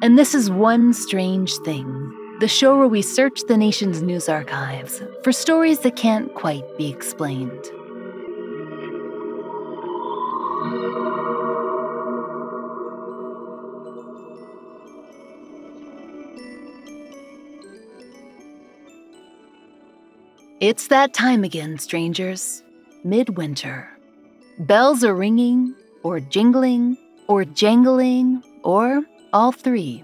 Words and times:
and 0.00 0.16
this 0.16 0.34
is 0.34 0.50
One 0.50 0.92
Strange 0.92 1.52
Thing, 1.58 2.36
the 2.40 2.46
show 2.46 2.78
where 2.78 2.86
we 2.86 3.02
search 3.02 3.40
the 3.48 3.56
nation's 3.56 4.00
news 4.00 4.28
archives 4.28 5.02
for 5.24 5.32
stories 5.32 5.80
that 5.80 5.96
can't 5.96 6.32
quite 6.34 6.64
be 6.76 6.88
explained. 6.88 7.50
It's 20.60 20.88
that 20.88 21.12
time 21.14 21.44
again, 21.44 21.78
strangers. 21.78 22.62
Midwinter. 23.04 23.88
Bells 24.60 25.02
are 25.04 25.14
ringing, 25.14 25.74
or 26.02 26.18
jingling, 26.20 26.96
or 27.28 27.44
jangling, 27.44 28.42
or 28.64 29.02
all 29.32 29.52
three. 29.52 30.02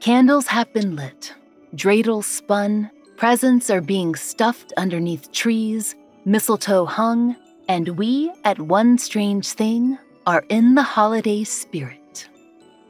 Candles 0.00 0.46
have 0.46 0.72
been 0.72 0.96
lit, 0.96 1.34
dreidels 1.74 2.24
spun, 2.24 2.90
presents 3.16 3.70
are 3.70 3.80
being 3.80 4.14
stuffed 4.14 4.72
underneath 4.76 5.30
trees, 5.32 5.94
mistletoe 6.24 6.84
hung, 6.84 7.36
and 7.68 7.88
we 7.90 8.32
at 8.44 8.60
One 8.60 8.98
Strange 8.98 9.48
Thing 9.48 9.98
are 10.26 10.44
in 10.48 10.74
the 10.74 10.82
holiday 10.82 11.44
spirit. 11.44 12.28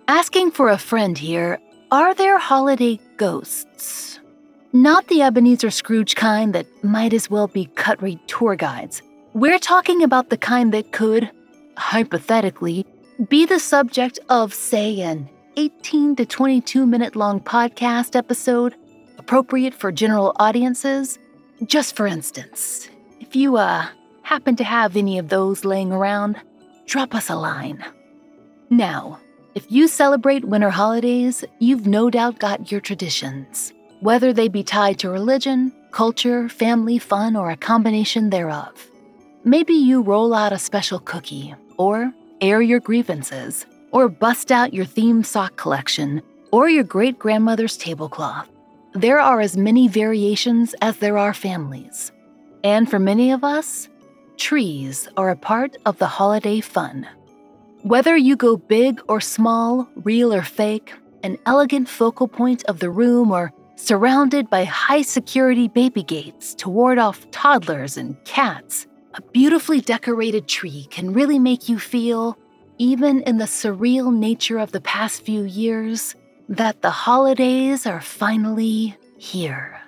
Asking 0.09 0.51
for 0.51 0.69
a 0.71 0.79
friend 0.79 1.17
here, 1.17 1.59
are 1.91 2.15
there 2.15 2.39
holiday 2.39 2.99
ghosts? 3.17 4.19
Not 4.73 5.07
the 5.09 5.23
Ebenezer 5.23 5.71
Scrooge 5.71 6.15
kind 6.15 6.55
that 6.55 6.67
might 6.83 7.13
as 7.13 7.31
well 7.31 7.47
be 7.47 7.67
cut 7.75 8.03
rate 8.03 8.27
tour 8.27 8.57
guides. 8.57 9.03
We're 9.35 9.59
talking 9.59 10.03
about 10.03 10.31
the 10.31 10.39
kind 10.39 10.73
that 10.73 10.93
could, 10.93 11.31
hypothetically, 11.77 12.87
be 13.29 13.45
the 13.45 13.61
subject 13.61 14.19
of, 14.31 14.55
say, 14.55 15.01
an 15.01 15.29
18 15.57 16.17
to 16.17 16.25
22 16.25 16.87
minute 16.87 17.15
long 17.15 17.39
podcast 17.39 18.17
episode 18.17 18.75
appropriate 19.19 19.75
for 19.75 19.93
general 19.93 20.33
audiences. 20.37 21.19
Just 21.67 21.95
for 21.95 22.07
instance, 22.07 22.89
if 23.21 23.37
you 23.37 23.57
uh, 23.57 23.87
happen 24.23 24.57
to 24.57 24.65
have 24.65 24.97
any 24.97 25.19
of 25.19 25.29
those 25.29 25.65
laying 25.65 25.93
around, 25.93 26.41
drop 26.87 27.15
us 27.15 27.29
a 27.29 27.37
line. 27.37 27.85
Now, 28.71 29.21
if 29.55 29.71
you 29.71 29.89
celebrate 29.89 30.47
winter 30.47 30.71
holidays, 30.71 31.45
you've 31.59 31.87
no 31.87 32.09
doubt 32.09 32.39
got 32.39 32.73
your 32.73 32.81
traditions, 32.81 33.73
whether 34.01 34.33
they 34.33 34.49
be 34.49 34.63
tied 34.63 34.99
to 35.01 35.11
religion, 35.11 35.73
culture, 35.91 36.49
family, 36.49 36.99
fun, 36.99 37.37
or 37.37 37.51
a 37.51 37.57
combination 37.57 38.31
thereof. 38.31 38.73
Maybe 39.45 39.75
you 39.75 40.01
roll 40.01 40.33
out 40.33 40.55
a 40.55 40.59
special 40.59 40.99
cookie, 40.99 41.55
or 41.77 42.13
air 42.41 42.63
your 42.63 42.81
grievances, 42.81 43.67
or 43.93 44.09
bust 44.09 44.51
out 44.51 44.75
your 44.75 44.85
themed 44.85 45.27
sock 45.27 45.57
collection, 45.57 46.21
or 46.51 46.69
your 46.69 46.85
great 46.85 47.19
grandmother's 47.19 47.77
tablecloth. 47.77 48.49
There 48.95 49.21
are 49.21 49.41
as 49.41 49.57
many 49.57 49.89
variations 49.89 50.75
as 50.83 50.99
there 50.99 51.17
are 51.17 51.33
families. 51.33 52.13
And 52.65 52.91
for 52.91 52.99
many 52.99 53.31
of 53.31 53.45
us, 53.45 53.89
trees 54.37 55.09
are 55.17 55.31
a 55.31 55.37
part 55.37 55.77
of 55.87 55.99
the 55.99 56.07
holiday 56.07 56.61
fun. 56.61 57.07
Whether 57.83 58.17
you 58.17 58.37
go 58.37 58.57
big 58.57 59.01
or 59.09 59.21
small, 59.21 59.89
real 59.97 60.33
or 60.33 60.43
fake, 60.43 60.93
an 61.23 61.39
elegant 61.47 61.89
focal 61.89 62.29
point 62.29 62.65
of 62.65 62.81
the 62.81 62.91
room, 62.91 63.31
or 63.31 63.53
surrounded 63.77 64.49
by 64.51 64.65
high 64.65 65.03
security 65.03 65.69
baby 65.69 66.03
gates 66.03 66.55
to 66.57 66.69
ward 66.69 66.99
off 66.99 67.31
toddlers 67.31 67.97
and 67.97 68.23
cats, 68.25 68.87
a 69.15 69.23
beautifully 69.23 69.81
decorated 69.81 70.49
tree 70.49 70.87
can 70.91 71.13
really 71.13 71.39
make 71.39 71.69
you 71.69 71.79
feel, 71.79 72.39
even 72.79 73.23
in 73.23 73.39
the 73.39 73.45
surreal 73.45 74.13
nature 74.15 74.59
of 74.59 74.73
the 74.73 74.81
past 74.81 75.23
few 75.23 75.43
years, 75.45 76.15
that 76.49 76.83
the 76.83 76.91
holidays 76.91 77.87
are 77.87 78.01
finally 78.01 78.97
here. 79.19 79.81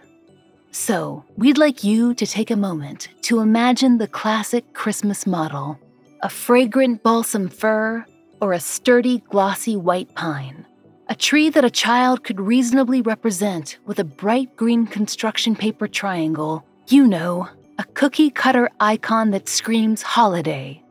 So, 0.71 1.25
we'd 1.37 1.59
like 1.59 1.85
you 1.85 2.15
to 2.15 2.27
take 2.27 2.51
a 2.51 2.57
moment 2.57 3.09
to 3.23 3.41
imagine 3.41 3.99
the 3.99 4.09
classic 4.09 4.73
Christmas 4.73 5.27
model 5.27 5.79
a 6.23 6.29
fragrant 6.29 7.03
balsam 7.03 7.49
fir 7.49 8.05
or 8.41 8.55
a 8.55 8.61
sturdy, 8.61 9.19
glossy 9.29 9.77
white 9.77 10.13
pine. 10.15 10.65
A 11.09 11.15
tree 11.15 11.51
that 11.51 11.67
a 11.67 11.71
child 11.71 12.25
could 12.25 12.41
reasonably 12.41 13.03
represent 13.03 13.77
with 13.85 13.99
a 13.99 14.05
bright 14.05 14.57
green 14.57 14.87
construction 14.87 15.55
paper 15.55 15.87
triangle. 15.87 16.65
You 16.89 17.07
know, 17.07 17.47
a 17.79 17.85
cookie 17.85 18.31
cutter 18.31 18.71
icon 18.81 19.33
that 19.33 19.49
screams 19.49 20.01
holiday. 20.01 20.83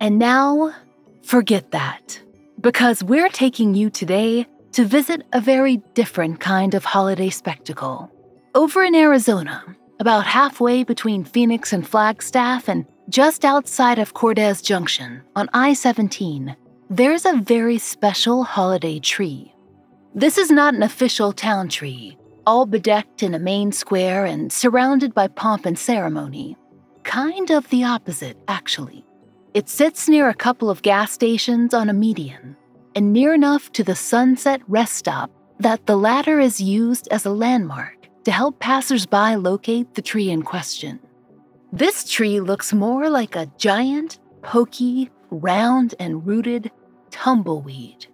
And 0.00 0.18
now, 0.18 0.74
forget 1.22 1.70
that. 1.70 2.20
Because 2.60 3.02
we're 3.02 3.28
taking 3.28 3.74
you 3.74 3.90
today 3.90 4.46
to 4.72 4.84
visit 4.84 5.22
a 5.32 5.40
very 5.40 5.78
different 5.94 6.40
kind 6.40 6.74
of 6.74 6.84
holiday 6.84 7.30
spectacle. 7.30 8.10
Over 8.54 8.82
in 8.84 8.94
Arizona, 8.94 9.64
about 9.98 10.26
halfway 10.26 10.84
between 10.84 11.24
Phoenix 11.24 11.72
and 11.72 11.86
Flagstaff 11.86 12.68
and 12.68 12.86
just 13.08 13.44
outside 13.44 13.98
of 13.98 14.14
Cordes 14.14 14.62
Junction 14.62 15.22
on 15.36 15.48
I 15.52 15.72
17, 15.72 16.56
there's 16.88 17.26
a 17.26 17.36
very 17.36 17.78
special 17.78 18.44
holiday 18.44 18.98
tree. 18.98 19.54
This 20.14 20.38
is 20.38 20.50
not 20.50 20.74
an 20.74 20.82
official 20.82 21.32
town 21.32 21.68
tree, 21.68 22.16
all 22.46 22.66
bedecked 22.66 23.22
in 23.22 23.34
a 23.34 23.38
main 23.38 23.72
square 23.72 24.24
and 24.24 24.52
surrounded 24.52 25.14
by 25.14 25.28
pomp 25.28 25.66
and 25.66 25.78
ceremony. 25.78 26.56
Kind 27.04 27.50
of 27.50 27.68
the 27.68 27.84
opposite, 27.84 28.36
actually. 28.48 29.04
It 29.52 29.68
sits 29.68 30.08
near 30.08 30.28
a 30.28 30.34
couple 30.34 30.70
of 30.70 30.82
gas 30.82 31.10
stations 31.10 31.74
on 31.74 31.90
a 31.90 31.92
median, 31.92 32.56
and 32.94 33.12
near 33.12 33.34
enough 33.34 33.72
to 33.72 33.82
the 33.82 33.96
Sunset 33.96 34.62
Rest 34.68 34.94
Stop 34.94 35.32
that 35.58 35.86
the 35.86 35.96
latter 35.96 36.38
is 36.38 36.60
used 36.60 37.08
as 37.08 37.26
a 37.26 37.32
landmark 37.32 38.08
to 38.22 38.30
help 38.30 38.60
passersby 38.60 39.34
locate 39.34 39.94
the 39.94 40.02
tree 40.02 40.30
in 40.30 40.42
question. 40.42 41.00
This 41.72 42.08
tree 42.08 42.38
looks 42.38 42.72
more 42.72 43.10
like 43.10 43.34
a 43.34 43.50
giant, 43.58 44.20
pokey, 44.42 45.10
round, 45.30 45.96
and 45.98 46.24
rooted 46.24 46.70
tumbleweed. 47.10 48.06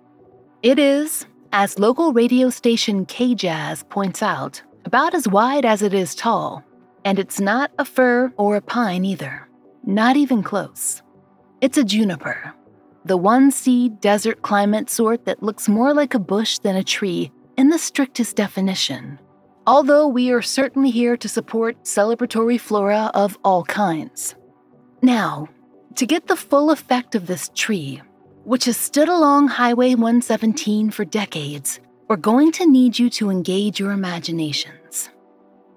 It 0.63 0.79
is, 0.79 1.27
as 1.53 1.79
local 1.79 2.15
radio 2.15 2.49
station 2.49 3.05
KJZZ 3.05 3.87
points 3.91 4.23
out, 4.23 4.63
about 4.87 5.15
as 5.15 5.29
wide 5.29 5.67
as 5.67 5.83
it 5.83 5.93
is 5.93 6.15
tall, 6.15 6.65
and 7.05 7.19
it's 7.19 7.41
not 7.41 7.73
a 7.79 7.85
fir 7.85 8.33
or 8.39 8.57
a 8.57 8.63
pine 8.63 9.05
either. 9.05 9.47
Not 9.85 10.17
even 10.17 10.43
close. 10.43 11.03
It's 11.63 11.79
a 11.79 11.85
juniper, 11.85 12.53
the 13.07 13.17
one 13.17 13.51
seed 13.51 13.99
desert 14.03 14.43
climate 14.43 14.91
sort 14.91 15.25
that 15.25 15.43
looks 15.43 15.71
more 15.71 15.95
like 15.95 16.13
a 16.13 16.19
bush 16.19 16.59
than 16.59 16.77
a 16.77 16.85
tree 16.85 17.33
in 17.57 17.71
the 17.71 17.79
strictest 17.79 18.37
definition. 18.37 19.19
Although 19.67 20.07
we 20.07 20.31
are 20.33 20.43
certainly 20.43 20.91
here 20.91 21.17
to 21.17 21.31
support 21.31 21.83
celebratory 21.83 22.61
flora 22.61 23.11
of 23.15 23.39
all 23.43 23.65
kinds. 23.65 24.35
Now, 25.01 25.49
to 25.95 26.05
get 26.05 26.27
the 26.27 26.37
full 26.37 26.71
effect 26.71 27.15
of 27.15 27.27
this 27.27 27.51
tree, 27.55 28.03
which 28.45 28.67
has 28.67 28.77
stood 28.77 29.09
along 29.09 29.49
Highway 29.49 29.95
117 29.95 30.91
for 30.91 31.07
decades, 31.07 31.81
we're 32.07 32.17
going 32.17 32.53
to 32.53 32.71
need 32.71 32.99
you 32.99 33.09
to 33.11 33.31
engage 33.31 33.81
your 33.81 33.93
imaginations. 33.93 35.09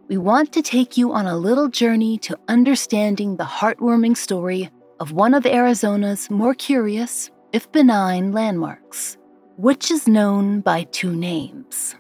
We 0.10 0.18
want 0.18 0.52
to 0.54 0.62
take 0.62 0.98
you 0.98 1.14
on 1.14 1.26
a 1.26 1.38
little 1.38 1.70
journey 1.70 2.18
to 2.20 2.38
understanding 2.50 3.38
the 3.38 3.46
heartwarming 3.46 4.18
story 4.18 4.70
of 5.00 5.12
one 5.12 5.34
of 5.34 5.46
Arizona's 5.46 6.30
more 6.30 6.54
curious, 6.54 7.32
if 7.54 7.72
benign, 7.72 8.32
landmarks, 8.32 9.18
which 9.58 9.92
is 9.92 10.08
known 10.08 10.62
by 10.62 10.84
two 10.84 11.16
names. 11.16 11.96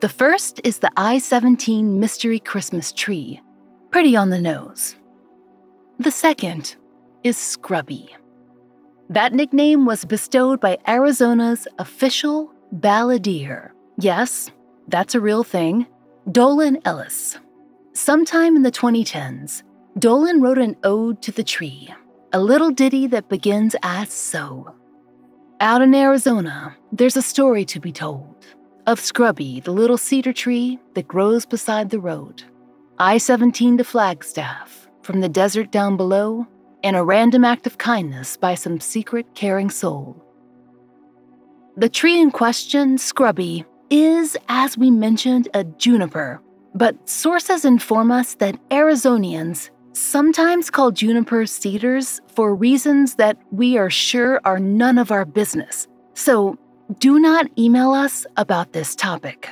The 0.00 0.08
first 0.08 0.60
is 0.64 0.78
the 0.78 0.90
I 0.96 1.18
17 1.18 2.00
Mystery 2.00 2.40
Christmas 2.40 2.92
Tree, 2.92 3.40
pretty 3.90 4.16
on 4.16 4.30
the 4.30 4.40
nose. 4.40 4.96
The 5.98 6.10
second 6.10 6.76
is 7.22 7.36
Scrubby. 7.36 8.08
That 9.10 9.32
nickname 9.32 9.86
was 9.86 10.04
bestowed 10.04 10.60
by 10.60 10.78
Arizona's 10.88 11.68
official 11.78 12.52
balladeer. 12.74 13.70
Yes, 13.98 14.50
that's 14.88 15.14
a 15.14 15.20
real 15.20 15.44
thing. 15.44 15.86
Dolan 16.30 16.78
Ellis. 16.84 17.38
Sometime 17.92 18.56
in 18.56 18.62
the 18.62 18.70
2010s, 18.70 19.62
Dolan 19.98 20.40
wrote 20.40 20.58
an 20.58 20.76
ode 20.84 21.20
to 21.22 21.32
the 21.32 21.42
tree, 21.42 21.92
a 22.32 22.40
little 22.40 22.70
ditty 22.70 23.08
that 23.08 23.28
begins 23.28 23.74
as 23.82 24.12
so. 24.12 24.72
Out 25.58 25.82
in 25.82 25.94
Arizona, 25.94 26.76
there's 26.92 27.16
a 27.16 27.22
story 27.22 27.64
to 27.64 27.80
be 27.80 27.92
told 27.92 28.46
of 28.86 29.00
Scrubby, 29.00 29.60
the 29.60 29.72
little 29.72 29.98
cedar 29.98 30.32
tree 30.32 30.78
that 30.94 31.06
grows 31.06 31.44
beside 31.44 31.90
the 31.90 32.00
road. 32.00 32.42
I 32.98 33.18
17 33.18 33.78
to 33.78 33.84
Flagstaff, 33.84 34.88
from 35.02 35.20
the 35.20 35.28
desert 35.28 35.70
down 35.70 35.96
below, 35.96 36.46
and 36.82 36.96
a 36.96 37.04
random 37.04 37.44
act 37.44 37.66
of 37.66 37.78
kindness 37.78 38.36
by 38.36 38.54
some 38.54 38.80
secret 38.80 39.26
caring 39.34 39.68
soul. 39.68 40.24
The 41.76 41.88
tree 41.88 42.20
in 42.20 42.30
question, 42.30 42.96
Scrubby, 42.96 43.64
is, 43.90 44.36
as 44.48 44.78
we 44.78 44.90
mentioned, 44.90 45.48
a 45.52 45.64
juniper, 45.64 46.40
but 46.74 47.08
sources 47.08 47.64
inform 47.64 48.10
us 48.10 48.34
that 48.36 48.56
Arizonians 48.70 49.70
sometimes 49.92 50.70
called 50.70 50.96
juniper 50.96 51.46
cedars 51.46 52.20
for 52.28 52.54
reasons 52.54 53.16
that 53.16 53.36
we 53.50 53.76
are 53.78 53.90
sure 53.90 54.40
are 54.44 54.58
none 54.58 54.98
of 54.98 55.10
our 55.10 55.24
business. 55.24 55.88
So 56.14 56.58
do 56.98 57.18
not 57.18 57.46
email 57.58 57.92
us 57.92 58.26
about 58.36 58.72
this 58.72 58.94
topic. 58.94 59.48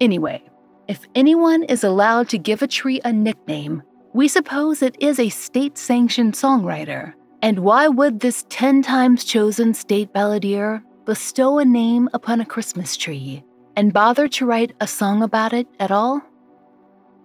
Anyway, 0.00 0.42
if 0.88 1.06
anyone 1.14 1.62
is 1.64 1.84
allowed 1.84 2.28
to 2.30 2.38
give 2.38 2.62
a 2.62 2.66
tree 2.66 3.00
a 3.04 3.12
nickname, 3.12 3.82
we 4.12 4.28
suppose 4.28 4.82
it 4.82 4.96
is 5.00 5.18
a 5.18 5.28
state 5.28 5.78
sanctioned 5.78 6.34
songwriter. 6.34 7.14
And 7.42 7.60
why 7.60 7.88
would 7.88 8.20
this 8.20 8.44
10 8.48 8.82
times 8.82 9.24
chosen 9.24 9.72
state 9.72 10.12
balladeer 10.12 10.82
bestow 11.04 11.58
a 11.58 11.64
name 11.64 12.08
upon 12.12 12.40
a 12.40 12.46
Christmas 12.46 12.96
tree 12.96 13.42
and 13.76 13.92
bother 13.92 14.28
to 14.28 14.46
write 14.46 14.74
a 14.80 14.86
song 14.86 15.22
about 15.22 15.52
it 15.52 15.66
at 15.78 15.90
all? 15.90 16.22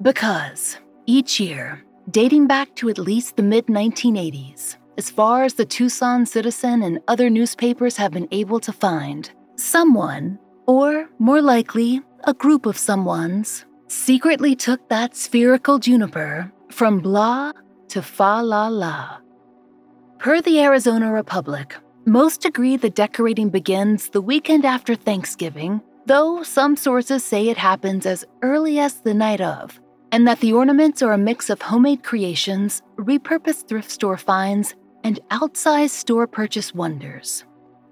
Because 0.02 0.78
each 1.06 1.40
year, 1.40 1.84
dating 2.12 2.48
back 2.48 2.74
to 2.76 2.90
at 2.90 2.98
least 2.98 3.36
the 3.36 3.44
mid 3.44 3.68
1980s, 3.68 4.78
as 4.98 5.10
far 5.10 5.44
as 5.44 5.56
the 5.56 5.66
Tucson 5.66 6.26
Citizen 6.26 6.84
and 6.84 7.00
other 7.08 7.30
newspapers 7.30 7.98
have 7.98 8.12
been 8.12 8.28
able 8.32 8.60
to 8.60 8.72
find, 8.72 9.32
someone, 9.56 10.40
or 10.68 11.10
more 11.20 11.42
likely, 11.42 12.02
a 12.26 12.34
group 12.34 12.66
of 12.66 12.78
someones, 12.78 13.66
secretly 13.88 14.56
took 14.56 14.88
that 14.90 15.16
spherical 15.16 15.80
juniper 15.80 16.52
from 16.70 17.00
blah 17.00 17.52
to 17.90 18.02
fa 18.02 18.42
la 18.44 18.68
la. 18.68 19.18
Per 20.18 20.42
the 20.42 20.60
Arizona 20.62 21.12
Republic, 21.12 21.76
most 22.06 22.46
agree 22.46 22.78
the 22.78 22.90
decorating 22.90 23.50
begins 23.50 24.10
the 24.10 24.22
weekend 24.22 24.66
after 24.66 24.96
Thanksgiving, 24.96 25.82
though 26.06 26.44
some 26.44 26.76
sources 26.76 27.24
say 27.24 27.50
it 27.50 27.58
happens 27.58 28.06
as 28.06 28.26
early 28.42 28.80
as 28.80 29.02
the 29.02 29.14
night 29.14 29.42
of, 29.42 29.80
and 30.12 30.28
that 30.28 30.40
the 30.40 30.54
ornaments 30.54 31.02
are 31.02 31.14
a 31.14 31.18
mix 31.18 31.50
of 31.50 31.62
homemade 31.62 32.04
creations, 32.04 32.82
repurposed 32.98 33.68
thrift 33.68 33.92
store 33.92 34.18
finds, 34.18 34.76
and 35.04 35.20
outsized 35.32 35.92
store 35.92 36.28
purchase 36.28 36.74
wonders. 36.74 37.44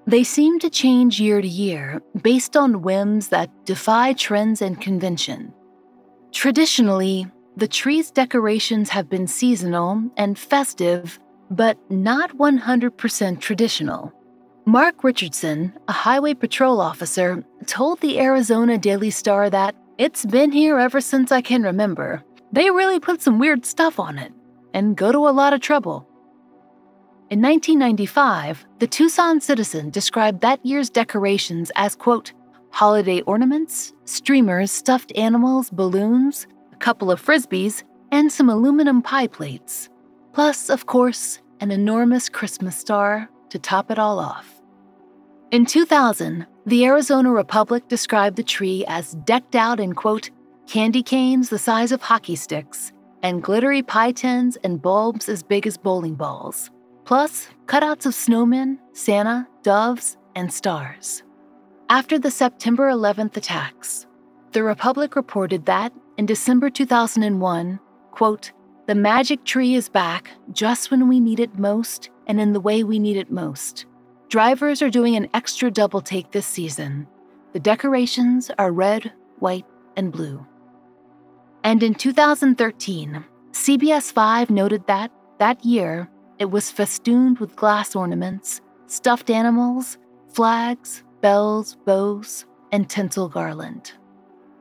They 0.05 0.23
seem 0.23 0.59
to 0.59 0.69
change 0.69 1.19
year 1.19 1.41
to 1.41 1.47
year 1.47 2.01
based 2.21 2.57
on 2.57 2.81
whims 2.81 3.29
that 3.29 3.49
defy 3.65 4.13
trends 4.13 4.61
and 4.61 4.79
convention. 4.81 5.53
Traditionally, 6.31 7.27
the 7.55 7.67
tree's 7.67 8.11
decorations 8.11 8.89
have 8.89 9.09
been 9.09 9.27
seasonal 9.27 10.03
and 10.17 10.37
festive, 10.37 11.19
but 11.51 11.77
not 11.89 12.35
100% 12.37 13.39
traditional. 13.39 14.11
Mark 14.65 15.03
Richardson, 15.03 15.73
a 15.87 15.91
highway 15.91 16.33
patrol 16.33 16.81
officer, 16.81 17.43
told 17.67 17.99
the 17.99 18.19
Arizona 18.19 18.77
Daily 18.77 19.09
Star 19.11 19.49
that 19.49 19.75
it's 19.97 20.25
been 20.25 20.51
here 20.51 20.79
ever 20.79 20.99
since 20.99 21.31
I 21.31 21.41
can 21.41 21.61
remember. 21.63 22.23
They 22.51 22.69
really 22.71 22.99
put 22.99 23.21
some 23.21 23.37
weird 23.37 23.65
stuff 23.65 23.99
on 23.99 24.17
it 24.17 24.33
and 24.73 24.97
go 24.97 25.11
to 25.11 25.27
a 25.27 25.29
lot 25.29 25.53
of 25.53 25.61
trouble. 25.61 26.07
In 27.29 27.41
1995, 27.41 28.65
the 28.79 28.87
Tucson 28.87 29.39
Citizen 29.39 29.91
described 29.91 30.41
that 30.41 30.65
year's 30.65 30.89
decorations 30.89 31.71
as, 31.75 31.95
quote, 31.95 32.33
holiday 32.71 33.21
ornaments, 33.21 33.93
streamers, 34.05 34.71
stuffed 34.71 35.11
animals, 35.15 35.69
balloons, 35.69 36.47
a 36.71 36.75
couple 36.77 37.11
of 37.11 37.23
frisbees, 37.23 37.83
and 38.11 38.31
some 38.31 38.49
aluminum 38.49 39.01
pie 39.01 39.27
plates. 39.27 39.89
Plus, 40.33 40.69
of 40.69 40.87
course, 40.87 41.39
an 41.59 41.69
enormous 41.69 42.29
Christmas 42.29 42.75
star 42.75 43.29
to 43.49 43.59
top 43.59 43.91
it 43.91 43.99
all 43.99 44.19
off. 44.19 44.59
In 45.53 45.67
2000, 45.67 46.47
the 46.65 46.83
Arizona 46.83 47.31
Republic 47.31 47.87
described 47.87 48.37
the 48.37 48.43
tree 48.43 48.83
as 48.87 49.13
decked 49.23 49.53
out 49.53 49.79
in, 49.79 49.93
quote, 49.93 50.31
candy 50.65 51.03
canes 51.03 51.49
the 51.49 51.59
size 51.59 51.91
of 51.91 52.01
hockey 52.01 52.35
sticks, 52.35 52.91
and 53.21 53.43
glittery 53.43 53.83
pie 53.83 54.13
tins 54.13 54.55
and 54.63 54.81
bulbs 54.81 55.29
as 55.29 55.43
big 55.43 55.67
as 55.67 55.77
bowling 55.77 56.15
balls, 56.15 56.71
plus 57.05 57.49
cutouts 57.67 58.07
of 58.07 58.13
snowmen, 58.13 58.79
Santa, 58.93 59.47
doves, 59.61 60.17
and 60.33 60.51
stars. 60.51 61.21
After 61.87 62.17
the 62.17 62.31
September 62.31 62.89
11th 62.89 63.37
attacks, 63.37 64.07
the 64.53 64.63
Republic 64.63 65.15
reported 65.15 65.67
that 65.67 65.93
in 66.17 66.25
December 66.25 66.71
2001, 66.71 67.79
quote, 68.09 68.51
the 68.87 68.95
magic 68.95 69.43
tree 69.43 69.75
is 69.75 69.87
back 69.87 70.31
just 70.51 70.89
when 70.89 71.07
we 71.07 71.19
need 71.19 71.39
it 71.39 71.59
most 71.59 72.09
and 72.25 72.41
in 72.41 72.53
the 72.53 72.59
way 72.59 72.83
we 72.83 72.97
need 72.97 73.17
it 73.17 73.29
most. 73.29 73.85
Drivers 74.33 74.81
are 74.81 74.89
doing 74.89 75.15
an 75.15 75.29
extra 75.35 75.69
double 75.69 76.01
take 76.01 76.31
this 76.31 76.47
season. 76.47 77.05
The 77.51 77.59
decorations 77.59 78.49
are 78.57 78.71
red, 78.71 79.13
white, 79.37 79.67
and 79.95 80.11
blue. 80.11 80.43
And 81.63 81.83
in 81.83 81.93
2013, 81.93 83.23
CBS 83.51 84.11
5 84.11 84.49
noted 84.49 84.87
that, 84.87 85.11
that 85.37 85.63
year, 85.63 86.09
it 86.39 86.49
was 86.49 86.71
festooned 86.71 87.37
with 87.37 87.55
glass 87.55 87.95
ornaments, 87.95 88.59
stuffed 88.87 89.29
animals, 89.29 89.99
flags, 90.29 91.03
bells, 91.21 91.77
bows, 91.85 92.47
and 92.71 92.89
tinsel 92.89 93.29
garland. 93.29 93.91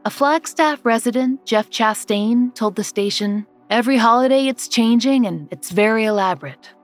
A 0.05 0.11
Flagstaff 0.11 0.85
resident, 0.85 1.47
Jeff 1.47 1.71
Chastain, 1.71 2.55
told 2.55 2.77
the 2.77 2.85
station, 2.85 3.47
Every 3.71 3.97
holiday 3.97 4.49
it's 4.49 4.69
changing 4.69 5.25
and 5.27 5.49
it's 5.51 5.71
very 5.71 6.05
elaborate. 6.05 6.75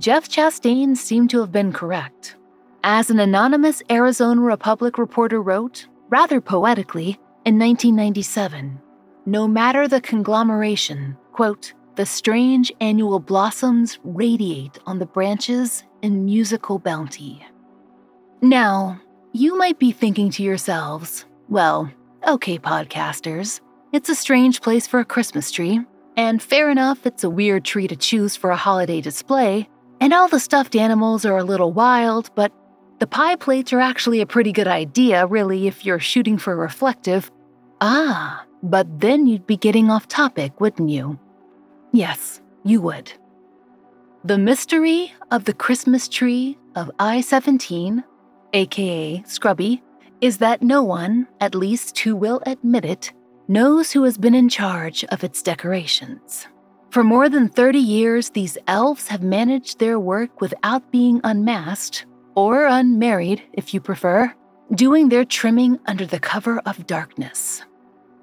Jeff 0.00 0.30
Chastain 0.30 0.96
seemed 0.96 1.28
to 1.28 1.40
have 1.40 1.52
been 1.52 1.74
correct. 1.74 2.36
As 2.82 3.10
an 3.10 3.20
anonymous 3.20 3.82
Arizona 3.90 4.40
Republic 4.40 4.96
reporter 4.96 5.42
wrote, 5.42 5.88
rather 6.08 6.40
poetically, 6.40 7.18
in 7.44 7.58
1997, 7.58 8.80
no 9.26 9.46
matter 9.46 9.86
the 9.86 10.00
conglomeration, 10.00 11.18
quote, 11.32 11.74
the 11.96 12.06
strange 12.06 12.72
annual 12.80 13.20
blossoms 13.20 13.98
radiate 14.02 14.78
on 14.86 14.98
the 14.98 15.04
branches 15.04 15.84
in 16.00 16.24
musical 16.24 16.78
bounty. 16.78 17.44
Now, 18.40 18.98
you 19.32 19.58
might 19.58 19.78
be 19.78 19.92
thinking 19.92 20.30
to 20.30 20.42
yourselves, 20.42 21.26
well, 21.50 21.92
okay, 22.26 22.58
podcasters, 22.58 23.60
it's 23.92 24.08
a 24.08 24.14
strange 24.14 24.62
place 24.62 24.86
for 24.86 25.00
a 25.00 25.04
Christmas 25.04 25.50
tree, 25.50 25.80
and 26.16 26.42
fair 26.42 26.70
enough, 26.70 27.04
it's 27.04 27.22
a 27.22 27.28
weird 27.28 27.66
tree 27.66 27.86
to 27.86 27.96
choose 27.96 28.34
for 28.34 28.48
a 28.48 28.56
holiday 28.56 29.02
display, 29.02 29.68
and 30.00 30.12
all 30.12 30.28
the 30.28 30.40
stuffed 30.40 30.74
animals 30.74 31.24
are 31.24 31.38
a 31.38 31.44
little 31.44 31.72
wild, 31.72 32.30
but 32.34 32.52
the 32.98 33.06
pie 33.06 33.36
plates 33.36 33.72
are 33.72 33.80
actually 33.80 34.20
a 34.20 34.26
pretty 34.26 34.52
good 34.52 34.68
idea, 34.68 35.26
really, 35.26 35.66
if 35.66 35.84
you're 35.84 35.98
shooting 35.98 36.38
for 36.38 36.56
reflective. 36.56 37.30
Ah, 37.80 38.44
but 38.62 39.00
then 39.00 39.26
you'd 39.26 39.46
be 39.46 39.56
getting 39.56 39.90
off 39.90 40.08
topic, 40.08 40.60
wouldn't 40.60 40.90
you? 40.90 41.18
Yes, 41.92 42.40
you 42.64 42.80
would. 42.82 43.12
The 44.24 44.38
mystery 44.38 45.14
of 45.30 45.44
the 45.44 45.54
Christmas 45.54 46.08
tree 46.08 46.58
of 46.74 46.90
I 46.98 47.22
17, 47.22 48.04
aka 48.52 49.22
Scrubby, 49.26 49.82
is 50.20 50.38
that 50.38 50.62
no 50.62 50.82
one, 50.82 51.26
at 51.40 51.54
least 51.54 51.98
who 52.00 52.14
will 52.14 52.42
admit 52.44 52.84
it, 52.84 53.12
knows 53.48 53.90
who 53.90 54.02
has 54.04 54.18
been 54.18 54.34
in 54.34 54.48
charge 54.48 55.04
of 55.04 55.24
its 55.24 55.42
decorations. 55.42 56.46
For 56.90 57.04
more 57.04 57.28
than 57.28 57.48
30 57.48 57.78
years, 57.78 58.30
these 58.30 58.58
elves 58.66 59.06
have 59.08 59.22
managed 59.22 59.78
their 59.78 60.00
work 60.00 60.40
without 60.40 60.90
being 60.90 61.20
unmasked, 61.22 62.04
or 62.34 62.66
unmarried 62.66 63.42
if 63.52 63.72
you 63.72 63.80
prefer, 63.80 64.34
doing 64.74 65.08
their 65.08 65.24
trimming 65.24 65.78
under 65.86 66.04
the 66.04 66.18
cover 66.18 66.60
of 66.66 66.88
darkness. 66.88 67.62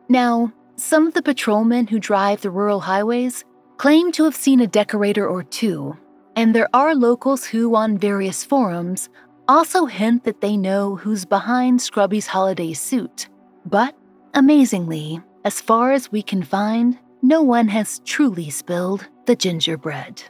Now, 0.10 0.52
some 0.76 1.08
of 1.08 1.14
the 1.14 1.22
patrolmen 1.22 1.88
who 1.88 1.98
drive 1.98 2.42
the 2.42 2.52
rural 2.52 2.82
highways 2.82 3.46
claim 3.78 4.12
to 4.12 4.26
have 4.26 4.36
seen 4.36 4.60
a 4.60 4.68
decorator 4.68 5.26
or 5.26 5.44
two, 5.44 5.98
and 6.36 6.54
there 6.54 6.70
are 6.74 6.94
locals 6.94 7.46
who, 7.46 7.74
on 7.74 7.98
various 7.98 8.44
forums, 8.44 9.08
also 9.48 9.86
hint 9.86 10.26
that 10.26 10.42
they 10.42 10.58
know 10.58 10.98
who's 10.98 11.24
behind 11.24 11.82
Scrubby's 11.82 12.28
holiday 12.28 12.74
suit. 12.74 13.30
But, 13.66 13.96
amazingly, 14.34 15.22
as 15.46 15.62
far 15.62 15.94
as 15.94 16.12
we 16.12 16.22
can 16.22 16.44
find, 16.44 17.00
no 17.22 17.42
one 17.42 17.68
has 17.68 18.00
truly 18.06 18.50
spilled 18.50 19.08
the 19.26 19.36
gingerbread. 19.36 20.24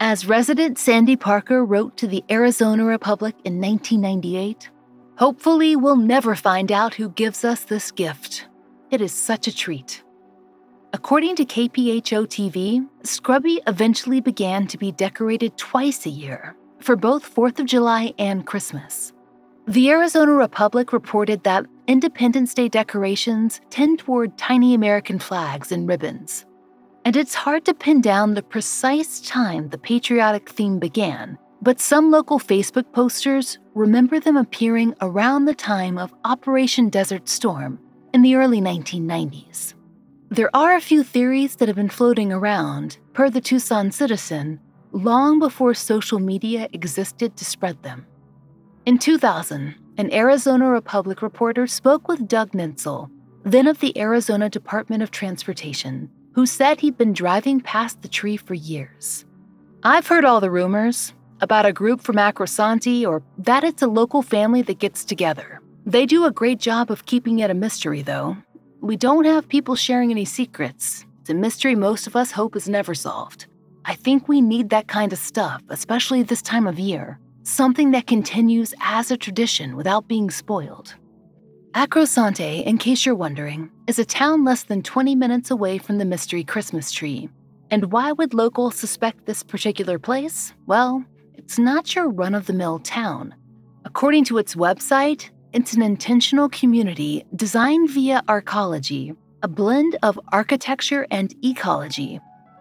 As 0.00 0.26
resident 0.26 0.78
Sandy 0.78 1.16
Parker 1.16 1.64
wrote 1.64 1.96
to 1.98 2.06
the 2.06 2.24
Arizona 2.30 2.84
Republic 2.84 3.34
in 3.44 3.60
1998, 3.60 4.70
hopefully 5.16 5.76
we'll 5.76 5.96
never 5.96 6.34
find 6.34 6.72
out 6.72 6.94
who 6.94 7.10
gives 7.10 7.44
us 7.44 7.64
this 7.64 7.90
gift. 7.90 8.46
It 8.90 9.00
is 9.00 9.12
such 9.12 9.46
a 9.46 9.54
treat. 9.54 10.02
According 10.92 11.36
to 11.36 11.44
KPHO 11.44 12.26
TV, 12.26 12.88
Scrubby 13.04 13.60
eventually 13.66 14.20
began 14.20 14.66
to 14.66 14.78
be 14.78 14.90
decorated 14.90 15.56
twice 15.56 16.06
a 16.06 16.10
year 16.10 16.56
for 16.80 16.96
both 16.96 17.34
4th 17.34 17.60
of 17.60 17.66
July 17.66 18.12
and 18.18 18.44
Christmas. 18.44 19.12
The 19.70 19.90
Arizona 19.90 20.32
Republic 20.32 20.92
reported 20.92 21.44
that 21.44 21.64
Independence 21.86 22.54
Day 22.54 22.68
decorations 22.68 23.60
tend 23.70 24.00
toward 24.00 24.36
tiny 24.36 24.74
American 24.74 25.20
flags 25.20 25.70
and 25.70 25.88
ribbons. 25.88 26.44
And 27.04 27.14
it's 27.14 27.36
hard 27.36 27.64
to 27.66 27.74
pin 27.74 28.00
down 28.00 28.34
the 28.34 28.42
precise 28.42 29.20
time 29.20 29.68
the 29.68 29.78
patriotic 29.78 30.48
theme 30.48 30.80
began, 30.80 31.38
but 31.62 31.78
some 31.78 32.10
local 32.10 32.40
Facebook 32.40 32.90
posters 32.92 33.60
remember 33.76 34.18
them 34.18 34.36
appearing 34.36 34.92
around 35.02 35.44
the 35.44 35.54
time 35.54 35.98
of 35.98 36.12
Operation 36.24 36.88
Desert 36.88 37.28
Storm 37.28 37.78
in 38.12 38.22
the 38.22 38.34
early 38.34 38.60
1990s. 38.60 39.74
There 40.30 40.50
are 40.52 40.74
a 40.74 40.80
few 40.80 41.04
theories 41.04 41.54
that 41.54 41.68
have 41.68 41.76
been 41.76 41.88
floating 41.88 42.32
around, 42.32 42.98
per 43.12 43.30
the 43.30 43.40
Tucson 43.40 43.92
Citizen, 43.92 44.58
long 44.90 45.38
before 45.38 45.74
social 45.74 46.18
media 46.18 46.68
existed 46.72 47.36
to 47.36 47.44
spread 47.44 47.80
them. 47.84 48.04
In 48.86 48.96
2000, 48.96 49.74
an 49.98 50.12
Arizona 50.12 50.70
Republic 50.70 51.20
reporter 51.20 51.66
spoke 51.66 52.08
with 52.08 52.26
Doug 52.26 52.52
Nintzel, 52.52 53.10
then 53.44 53.66
of 53.66 53.78
the 53.80 53.96
Arizona 53.98 54.48
Department 54.48 55.02
of 55.02 55.10
Transportation, 55.10 56.10
who 56.34 56.46
said 56.46 56.80
he'd 56.80 56.96
been 56.96 57.12
driving 57.12 57.60
past 57.60 58.00
the 58.00 58.08
tree 58.08 58.38
for 58.38 58.54
years. 58.54 59.26
I've 59.82 60.06
heard 60.06 60.24
all 60.24 60.40
the 60.40 60.50
rumors 60.50 61.12
about 61.42 61.66
a 61.66 61.74
group 61.74 62.00
from 62.00 62.16
Arcosanti 62.16 63.06
or 63.06 63.22
that 63.36 63.64
it's 63.64 63.82
a 63.82 63.86
local 63.86 64.22
family 64.22 64.62
that 64.62 64.78
gets 64.78 65.04
together. 65.04 65.60
They 65.84 66.06
do 66.06 66.24
a 66.24 66.30
great 66.30 66.58
job 66.58 66.90
of 66.90 67.04
keeping 67.04 67.40
it 67.40 67.50
a 67.50 67.54
mystery, 67.54 68.00
though. 68.00 68.38
We 68.80 68.96
don't 68.96 69.26
have 69.26 69.46
people 69.46 69.76
sharing 69.76 70.10
any 70.10 70.24
secrets. 70.24 71.04
It's 71.20 71.28
a 71.30 71.34
mystery 71.34 71.74
most 71.74 72.06
of 72.06 72.16
us 72.16 72.32
hope 72.32 72.56
is 72.56 72.68
never 72.68 72.94
solved. 72.94 73.46
I 73.84 73.94
think 73.94 74.26
we 74.26 74.40
need 74.40 74.70
that 74.70 74.88
kind 74.88 75.12
of 75.12 75.18
stuff, 75.18 75.62
especially 75.68 76.22
this 76.22 76.40
time 76.40 76.66
of 76.66 76.78
year. 76.78 77.18
Something 77.50 77.90
that 77.90 78.06
continues 78.06 78.72
as 78.80 79.10
a 79.10 79.16
tradition 79.16 79.74
without 79.74 80.06
being 80.06 80.30
spoiled. 80.30 80.94
Arcosanti, 81.74 82.64
in 82.64 82.78
case 82.78 83.04
you're 83.04 83.16
wondering, 83.16 83.72
is 83.88 83.98
a 83.98 84.04
town 84.04 84.44
less 84.44 84.62
than 84.62 84.84
20 84.84 85.16
minutes 85.16 85.50
away 85.50 85.76
from 85.78 85.98
the 85.98 86.04
mystery 86.04 86.44
Christmas 86.44 86.92
tree. 86.92 87.28
And 87.68 87.90
why 87.90 88.12
would 88.12 88.34
locals 88.34 88.76
suspect 88.76 89.26
this 89.26 89.42
particular 89.42 89.98
place? 89.98 90.54
Well, 90.66 91.04
it's 91.34 91.58
not 91.58 91.92
your 91.96 92.08
run 92.08 92.36
of 92.36 92.46
the 92.46 92.52
mill 92.52 92.78
town. 92.78 93.34
According 93.84 94.26
to 94.26 94.38
its 94.38 94.54
website, 94.54 95.30
it's 95.52 95.74
an 95.74 95.82
intentional 95.82 96.48
community 96.50 97.24
designed 97.34 97.90
via 97.90 98.22
arcology, 98.28 99.16
a 99.42 99.48
blend 99.48 99.96
of 100.04 100.20
architecture 100.30 101.04
and 101.10 101.34
ecology 101.44 102.20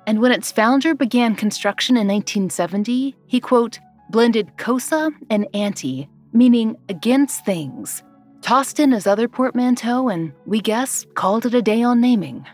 and 0.10 0.22
when 0.22 0.31
its 0.31 0.51
founder 0.51 0.96
began 0.96 1.36
construction 1.36 1.96
in 1.96 2.08
1970, 2.08 3.15
he, 3.27 3.39
quote, 3.39 3.77
blended 4.09 4.57
cosa 4.57 5.11
and 5.29 5.47
anti, 5.53 6.09
meaning 6.33 6.77
against 6.89 7.45
things, 7.45 8.03
tossed 8.41 8.79
in 8.79 8.91
his 8.91 9.07
other 9.07 9.27
portmanteau, 9.27 10.09
and 10.09 10.33
we 10.45 10.59
guess 10.59 11.05
called 11.15 11.45
it 11.45 11.53
a 11.53 11.61
day 11.61 11.83
on 11.83 12.01
naming. 12.01 12.45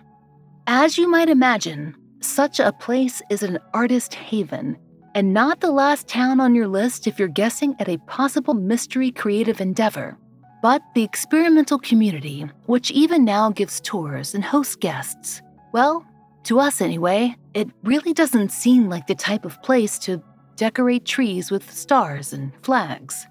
As 0.67 0.97
you 0.97 1.09
might 1.09 1.29
imagine, 1.29 1.95
such 2.21 2.59
a 2.59 2.71
place 2.71 3.21
is 3.29 3.43
an 3.43 3.59
artist 3.73 4.13
haven, 4.13 4.77
and 5.13 5.33
not 5.33 5.61
the 5.61 5.71
last 5.71 6.07
town 6.07 6.39
on 6.39 6.55
your 6.55 6.67
list 6.67 7.07
if 7.07 7.19
you're 7.19 7.27
guessing 7.27 7.75
at 7.79 7.87
a 7.87 7.99
possible 7.99 8.53
mystery 8.53 9.11
creative 9.11 9.61
endeavor, 9.61 10.17
but 10.61 10.81
the 10.95 11.03
experimental 11.03 11.77
community, 11.77 12.49
which 12.65 12.91
even 12.91 13.23
now 13.23 13.51
gives 13.51 13.79
tours 13.81 14.33
and 14.33 14.43
hosts 14.43 14.75
guests. 14.75 15.41
Well, 15.71 16.05
to 16.45 16.59
us, 16.59 16.81
anyway, 16.81 17.35
it 17.53 17.69
really 17.83 18.13
doesn't 18.13 18.51
seem 18.51 18.89
like 18.89 19.07
the 19.07 19.15
type 19.15 19.45
of 19.45 19.61
place 19.61 19.97
to 19.99 20.21
decorate 20.55 21.05
trees 21.05 21.51
with 21.51 21.71
stars 21.71 22.33
and 22.33 22.51
flags. 22.63 23.27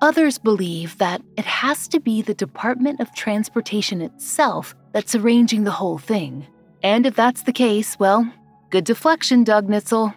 Others 0.00 0.38
believe 0.38 0.96
that 0.98 1.22
it 1.36 1.44
has 1.44 1.88
to 1.88 1.98
be 1.98 2.22
the 2.22 2.34
Department 2.34 3.00
of 3.00 3.12
Transportation 3.14 4.00
itself 4.00 4.74
that's 4.92 5.14
arranging 5.14 5.64
the 5.64 5.72
whole 5.72 5.98
thing. 5.98 6.46
And 6.82 7.04
if 7.04 7.16
that's 7.16 7.42
the 7.42 7.52
case, 7.52 7.98
well, 7.98 8.32
good 8.70 8.84
deflection, 8.84 9.42
Doug 9.42 9.68
Nintzel. 9.68 10.14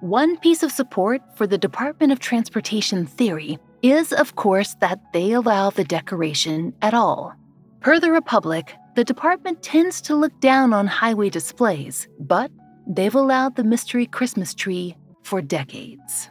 One 0.00 0.36
piece 0.36 0.62
of 0.62 0.70
support 0.70 1.22
for 1.34 1.46
the 1.46 1.58
Department 1.58 2.12
of 2.12 2.18
Transportation 2.18 3.06
theory 3.06 3.58
is, 3.82 4.12
of 4.12 4.36
course, 4.36 4.74
that 4.80 5.00
they 5.12 5.32
allow 5.32 5.70
the 5.70 5.84
decoration 5.84 6.74
at 6.82 6.94
all. 6.94 7.34
Per 7.80 7.98
the 7.98 8.10
Republic, 8.10 8.74
the 8.94 9.04
department 9.04 9.62
tends 9.62 10.00
to 10.02 10.14
look 10.14 10.38
down 10.40 10.72
on 10.72 10.86
highway 10.86 11.30
displays, 11.30 12.08
but 12.18 12.50
they've 12.86 13.14
allowed 13.14 13.56
the 13.56 13.64
mystery 13.64 14.06
Christmas 14.06 14.52
tree 14.52 14.96
for 15.28 15.42
decades. 15.42 16.30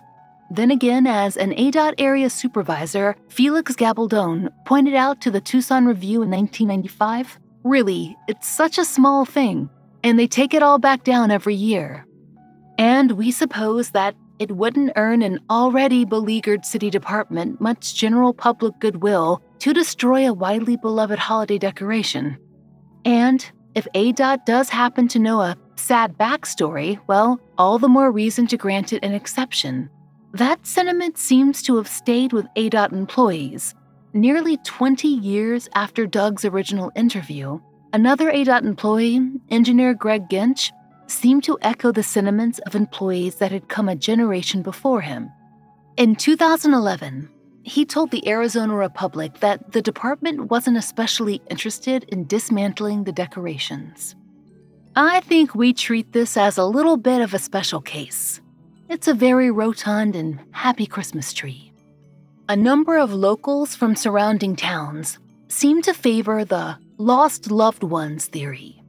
Then 0.49 0.71
again, 0.71 1.05
as 1.05 1.37
an 1.37 1.51
ADOT 1.51 1.93
area 1.99 2.29
supervisor, 2.29 3.15
Felix 3.29 3.75
Gabaldon 3.75 4.49
pointed 4.65 4.95
out 4.95 5.21
to 5.21 5.31
the 5.31 5.41
Tucson 5.41 5.85
Review 5.85 6.23
in 6.23 6.31
1995, 6.31 7.39
really, 7.63 8.17
it's 8.27 8.47
such 8.47 8.77
a 8.77 8.85
small 8.85 9.23
thing, 9.23 9.69
and 10.03 10.17
they 10.17 10.27
take 10.27 10.53
it 10.53 10.63
all 10.63 10.79
back 10.79 11.03
down 11.03 11.31
every 11.31 11.53
year. 11.53 12.07
And 12.79 13.11
we 13.11 13.29
suppose 13.31 13.91
that 13.91 14.15
it 14.39 14.51
wouldn't 14.51 14.93
earn 14.95 15.21
an 15.21 15.39
already 15.49 16.05
beleaguered 16.05 16.65
city 16.65 16.89
department 16.89 17.59
much 17.59 17.95
general 17.95 18.33
public 18.33 18.79
goodwill 18.79 19.41
to 19.59 19.73
destroy 19.73 20.27
a 20.27 20.33
widely 20.33 20.77
beloved 20.77 21.19
holiday 21.19 21.57
decoration. 21.57 22.37
And 23.05 23.45
if 23.75 23.87
ADOT 23.93 24.45
does 24.45 24.69
happen 24.69 25.07
to 25.09 25.19
know 25.19 25.41
a 25.41 25.57
sad 25.75 26.17
backstory, 26.17 26.99
well, 27.07 27.39
all 27.57 27.79
the 27.79 27.87
more 27.87 28.11
reason 28.11 28.47
to 28.47 28.57
grant 28.57 28.93
it 28.93 29.03
an 29.03 29.13
exception. 29.13 29.89
That 30.33 30.65
sentiment 30.65 31.17
seems 31.17 31.61
to 31.63 31.77
have 31.77 31.87
stayed 31.87 32.33
with 32.33 32.45
ADOT 32.55 32.91
employees. 32.91 33.73
Nearly 34.13 34.57
20 34.57 35.07
years 35.07 35.69
after 35.75 36.05
Doug's 36.05 36.45
original 36.45 36.91
interview, 36.95 37.59
another 37.93 38.31
ADOT 38.31 38.63
employee, 38.63 39.31
engineer 39.49 39.93
Greg 39.93 40.29
Ginch, 40.29 40.71
seemed 41.07 41.43
to 41.45 41.57
echo 41.61 41.91
the 41.91 42.03
sentiments 42.03 42.59
of 42.59 42.75
employees 42.75 43.35
that 43.35 43.51
had 43.51 43.69
come 43.69 43.89
a 43.89 43.95
generation 43.95 44.61
before 44.61 45.01
him. 45.01 45.31
In 45.95 46.15
2011, 46.15 47.29
he 47.63 47.85
told 47.85 48.11
the 48.11 48.27
Arizona 48.27 48.75
Republic 48.75 49.39
that 49.39 49.71
the 49.71 49.81
department 49.81 50.49
wasn't 50.49 50.77
especially 50.77 51.41
interested 51.49 52.03
in 52.05 52.27
dismantling 52.27 53.03
the 53.03 53.11
decorations. 53.11 54.15
I 54.99 55.19
think 55.19 55.53
we 55.53 55.73
treat 55.73 56.11
this 56.11 56.35
as 56.35 56.57
a 56.57 56.65
little 56.65 56.97
bit 56.97 57.21
of 57.21 57.35
a 57.35 57.37
special 57.37 57.81
case. 57.81 58.41
It's 58.89 59.07
a 59.07 59.13
very 59.13 59.51
rotund 59.51 60.15
and 60.15 60.39
happy 60.49 60.87
Christmas 60.87 61.33
tree. 61.33 61.71
A 62.49 62.55
number 62.55 62.97
of 62.97 63.13
locals 63.13 63.75
from 63.75 63.95
surrounding 63.95 64.55
towns 64.55 65.19
seem 65.49 65.83
to 65.83 65.93
favor 65.93 66.43
the 66.43 66.79
lost 66.97 67.51
loved 67.51 67.83
ones 67.83 68.25
theory. 68.25 68.81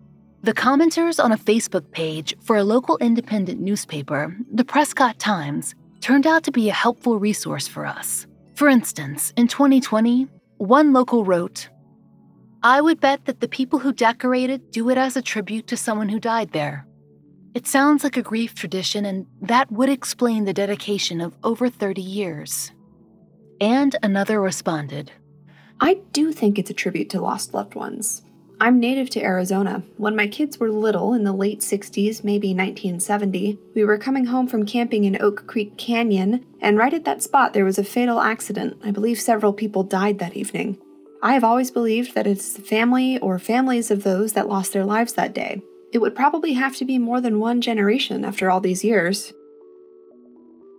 The 0.44 0.54
commenters 0.54 1.22
on 1.22 1.32
a 1.32 1.36
Facebook 1.36 1.90
page 1.90 2.34
for 2.40 2.56
a 2.56 2.64
local 2.64 2.96
independent 3.02 3.60
newspaper, 3.60 4.34
the 4.50 4.64
Prescott 4.64 5.18
Times, 5.18 5.74
turned 6.00 6.26
out 6.26 6.42
to 6.44 6.50
be 6.50 6.70
a 6.70 6.80
helpful 6.84 7.18
resource 7.18 7.68
for 7.68 7.84
us. 7.84 8.26
For 8.54 8.70
instance, 8.70 9.34
in 9.36 9.46
2020, 9.46 10.26
one 10.56 10.94
local 10.94 11.26
wrote, 11.26 11.68
I 12.62 12.80
would 12.80 12.98
bet 12.98 13.24
that 13.26 13.40
the 13.40 13.48
people 13.48 13.78
who 13.78 13.92
decorate 13.92 14.50
it 14.50 14.72
do 14.72 14.90
it 14.90 14.98
as 14.98 15.16
a 15.16 15.22
tribute 15.22 15.68
to 15.68 15.76
someone 15.76 16.08
who 16.08 16.18
died 16.18 16.50
there. 16.52 16.86
It 17.54 17.68
sounds 17.68 18.02
like 18.02 18.16
a 18.16 18.22
grief 18.22 18.54
tradition, 18.54 19.04
and 19.04 19.26
that 19.40 19.70
would 19.70 19.88
explain 19.88 20.44
the 20.44 20.52
dedication 20.52 21.20
of 21.20 21.36
over 21.44 21.68
30 21.68 22.02
years. 22.02 22.72
And 23.60 23.96
another 24.02 24.40
responded, 24.40 25.12
I 25.80 26.00
do 26.12 26.32
think 26.32 26.58
it's 26.58 26.70
a 26.70 26.74
tribute 26.74 27.10
to 27.10 27.20
lost 27.20 27.54
loved 27.54 27.76
ones. 27.76 28.22
I'm 28.60 28.80
native 28.80 29.08
to 29.10 29.22
Arizona. 29.22 29.84
When 29.96 30.16
my 30.16 30.26
kids 30.26 30.58
were 30.58 30.70
little 30.70 31.14
in 31.14 31.22
the 31.22 31.32
late 31.32 31.60
60s, 31.60 32.24
maybe 32.24 32.48
1970, 32.48 33.56
we 33.76 33.84
were 33.84 33.98
coming 33.98 34.26
home 34.26 34.48
from 34.48 34.66
camping 34.66 35.04
in 35.04 35.22
Oak 35.22 35.46
Creek 35.46 35.76
Canyon, 35.78 36.44
and 36.60 36.76
right 36.76 36.92
at 36.92 37.04
that 37.04 37.22
spot 37.22 37.52
there 37.52 37.64
was 37.64 37.78
a 37.78 37.84
fatal 37.84 38.20
accident. 38.20 38.76
I 38.82 38.90
believe 38.90 39.20
several 39.20 39.52
people 39.52 39.84
died 39.84 40.18
that 40.18 40.36
evening. 40.36 40.76
I 41.22 41.34
have 41.34 41.44
always 41.44 41.70
believed 41.70 42.14
that 42.14 42.26
it's 42.26 42.52
the 42.52 42.62
family 42.62 43.18
or 43.18 43.38
families 43.38 43.90
of 43.90 44.04
those 44.04 44.34
that 44.34 44.48
lost 44.48 44.72
their 44.72 44.84
lives 44.84 45.14
that 45.14 45.34
day. 45.34 45.62
It 45.92 45.98
would 45.98 46.14
probably 46.14 46.52
have 46.52 46.76
to 46.76 46.84
be 46.84 46.98
more 46.98 47.20
than 47.20 47.40
one 47.40 47.60
generation 47.60 48.25
after 48.25 48.50
all 48.50 48.60
these 48.60 48.84
years. 48.84 49.32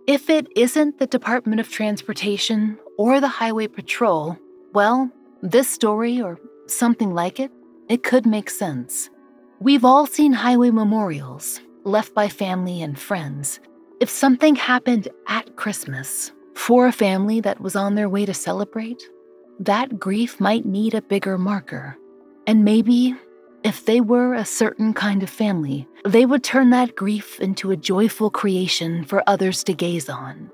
If 0.06 0.30
it 0.30 0.46
isn't 0.56 0.98
the 0.98 1.06
Department 1.06 1.60
of 1.60 1.68
Transportation 1.68 2.78
or 2.96 3.20
the 3.20 3.28
Highway 3.28 3.66
Patrol, 3.66 4.38
well, 4.72 5.10
this 5.42 5.68
story 5.68 6.22
or 6.22 6.38
something 6.66 7.12
like 7.12 7.38
it 7.38 7.50
it 7.90 8.04
could 8.04 8.24
make 8.24 8.48
sense. 8.48 9.10
We've 9.58 9.84
all 9.84 10.06
seen 10.06 10.32
highway 10.32 10.70
memorials 10.70 11.60
left 11.82 12.14
by 12.14 12.28
family 12.28 12.82
and 12.82 12.96
friends. 12.96 13.58
If 13.98 14.08
something 14.08 14.54
happened 14.54 15.08
at 15.26 15.56
Christmas 15.56 16.30
for 16.54 16.86
a 16.86 16.92
family 16.92 17.40
that 17.40 17.60
was 17.60 17.74
on 17.74 17.96
their 17.96 18.08
way 18.08 18.24
to 18.26 18.32
celebrate, 18.32 19.02
that 19.60 19.98
grief 19.98 20.40
might 20.40 20.66
need 20.66 20.94
a 20.94 21.02
bigger 21.02 21.38
marker. 21.38 21.96
And 22.46 22.64
maybe 22.64 23.14
if 23.62 23.84
they 23.84 24.00
were 24.00 24.34
a 24.34 24.44
certain 24.44 24.92
kind 24.92 25.22
of 25.22 25.30
family, 25.30 25.86
they 26.04 26.26
would 26.26 26.42
turn 26.42 26.70
that 26.70 26.96
grief 26.96 27.38
into 27.40 27.70
a 27.70 27.76
joyful 27.76 28.30
creation 28.30 29.04
for 29.04 29.22
others 29.28 29.62
to 29.64 29.72
gaze 29.72 30.08
on. 30.08 30.50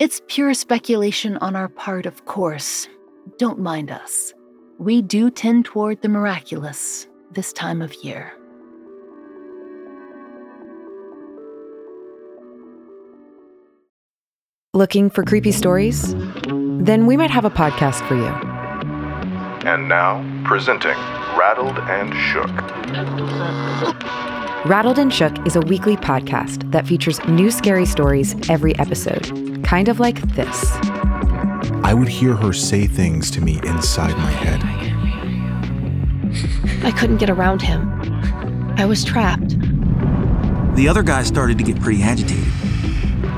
It's 0.00 0.22
pure 0.26 0.54
speculation 0.54 1.36
on 1.38 1.54
our 1.54 1.68
part, 1.68 2.06
of 2.06 2.24
course. 2.24 2.88
Don't 3.38 3.60
mind 3.60 3.90
us 3.90 4.34
we 4.80 5.02
do 5.02 5.30
tend 5.30 5.66
toward 5.66 6.00
the 6.00 6.08
miraculous 6.08 7.06
this 7.32 7.52
time 7.52 7.82
of 7.82 7.94
year. 8.02 8.32
Looking 14.72 15.10
for 15.10 15.22
creepy 15.22 15.52
stories? 15.52 16.14
Then 16.80 17.04
we 17.04 17.18
might 17.18 17.30
have 17.30 17.44
a 17.44 17.50
podcast 17.50 18.06
for 18.08 18.14
you. 18.14 18.24
And 19.68 19.86
now, 19.86 20.24
presenting 20.46 20.96
Rattled 21.36 21.78
and 21.78 22.14
Shook. 22.14 22.50
Rattled 24.64 24.98
and 24.98 25.12
Shook 25.12 25.46
is 25.46 25.56
a 25.56 25.60
weekly 25.60 25.98
podcast 25.98 26.70
that 26.72 26.86
features 26.86 27.22
new 27.28 27.50
scary 27.50 27.84
stories 27.84 28.34
every 28.48 28.74
episode, 28.78 29.62
kind 29.62 29.88
of 29.88 30.00
like 30.00 30.22
this. 30.34 30.72
I 31.84 31.92
would 31.92 32.08
hear 32.08 32.34
her 32.34 32.54
say 32.54 32.86
things 32.86 33.30
to 33.32 33.42
me 33.42 33.60
inside 33.64 34.16
my 34.16 34.30
head. 34.30 34.62
I 36.82 36.92
couldn't 36.92 37.18
get 37.18 37.28
around 37.28 37.60
him. 37.60 37.90
I 38.78 38.86
was 38.86 39.04
trapped. 39.04 39.58
The 40.76 40.88
other 40.88 41.02
guy 41.02 41.24
started 41.24 41.58
to 41.58 41.64
get 41.64 41.78
pretty 41.82 42.02
agitated. 42.02 42.44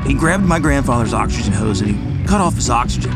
He 0.06 0.14
grabbed 0.14 0.44
my 0.44 0.60
grandfather's 0.60 1.12
oxygen 1.12 1.52
hose 1.52 1.80
and 1.80 1.90
he 1.90 2.26
cut 2.26 2.40
off 2.40 2.54
his 2.54 2.70
oxygen. 2.70 3.10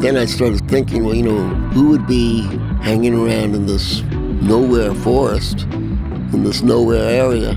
Then 0.00 0.16
I 0.16 0.26
started 0.26 0.68
thinking, 0.68 1.04
well, 1.04 1.14
you 1.14 1.24
know, 1.24 1.48
who 1.72 1.88
would 1.90 2.06
be 2.06 2.42
hanging 2.82 3.14
around 3.14 3.56
in 3.56 3.66
this 3.66 4.02
nowhere 4.02 4.94
forest, 4.94 5.62
in 5.62 6.44
this 6.44 6.62
nowhere 6.62 7.08
area? 7.08 7.50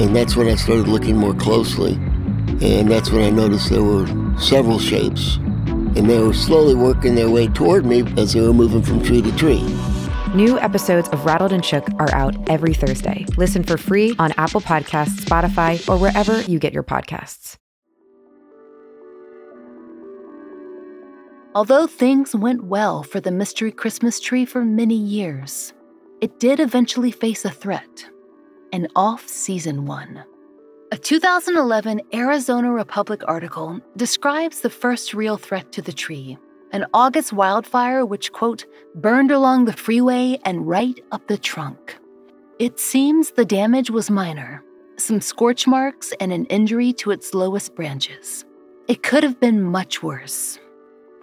And 0.00 0.14
that's 0.14 0.34
when 0.34 0.48
I 0.48 0.56
started 0.56 0.88
looking 0.88 1.16
more 1.16 1.34
closely. 1.34 1.94
And 2.60 2.90
that's 2.90 3.10
when 3.10 3.22
I 3.22 3.30
noticed 3.30 3.70
there 3.70 3.84
were 3.84 4.06
several 4.38 4.80
shapes 4.80 5.36
and 5.36 6.10
they 6.10 6.18
were 6.18 6.34
slowly 6.34 6.74
working 6.74 7.14
their 7.14 7.30
way 7.30 7.46
toward 7.46 7.86
me 7.86 8.02
as 8.16 8.32
they 8.32 8.40
were 8.40 8.52
moving 8.52 8.82
from 8.82 9.02
tree 9.04 9.22
to 9.22 9.36
tree. 9.36 9.62
New 10.34 10.58
episodes 10.58 11.08
of 11.10 11.24
Rattled 11.24 11.52
and 11.52 11.64
Shook 11.64 11.88
are 12.00 12.12
out 12.12 12.34
every 12.50 12.74
Thursday. 12.74 13.24
Listen 13.36 13.62
for 13.62 13.78
free 13.78 14.16
on 14.18 14.32
Apple 14.32 14.60
Podcasts, 14.60 15.20
Spotify, 15.20 15.88
or 15.88 15.96
wherever 15.96 16.42
you 16.42 16.58
get 16.58 16.72
your 16.72 16.82
podcasts. 16.82 17.56
Although 21.56 21.86
things 21.86 22.34
went 22.34 22.64
well 22.64 23.04
for 23.04 23.20
the 23.20 23.30
Mystery 23.30 23.70
Christmas 23.70 24.18
tree 24.18 24.44
for 24.44 24.64
many 24.64 24.96
years, 24.96 25.72
it 26.20 26.40
did 26.40 26.58
eventually 26.58 27.12
face 27.12 27.44
a 27.44 27.50
threat 27.50 28.06
an 28.72 28.88
off 28.96 29.28
season 29.28 29.86
one. 29.86 30.24
A 30.90 30.98
2011 30.98 32.00
Arizona 32.12 32.72
Republic 32.72 33.22
article 33.28 33.78
describes 33.96 34.60
the 34.60 34.70
first 34.70 35.14
real 35.14 35.36
threat 35.36 35.70
to 35.72 35.82
the 35.82 35.92
tree 35.92 36.36
an 36.72 36.86
August 36.92 37.32
wildfire 37.32 38.04
which, 38.04 38.32
quote, 38.32 38.66
burned 38.96 39.30
along 39.30 39.64
the 39.64 39.72
freeway 39.72 40.36
and 40.44 40.66
right 40.66 40.98
up 41.12 41.24
the 41.28 41.38
trunk. 41.38 41.96
It 42.58 42.80
seems 42.80 43.30
the 43.30 43.44
damage 43.44 43.90
was 43.90 44.10
minor 44.10 44.64
some 44.96 45.20
scorch 45.20 45.68
marks 45.68 46.12
and 46.18 46.32
an 46.32 46.46
injury 46.46 46.92
to 46.92 47.12
its 47.12 47.34
lowest 47.34 47.76
branches. 47.76 48.44
It 48.88 49.02
could 49.02 49.22
have 49.22 49.38
been 49.38 49.62
much 49.62 50.02
worse. 50.02 50.58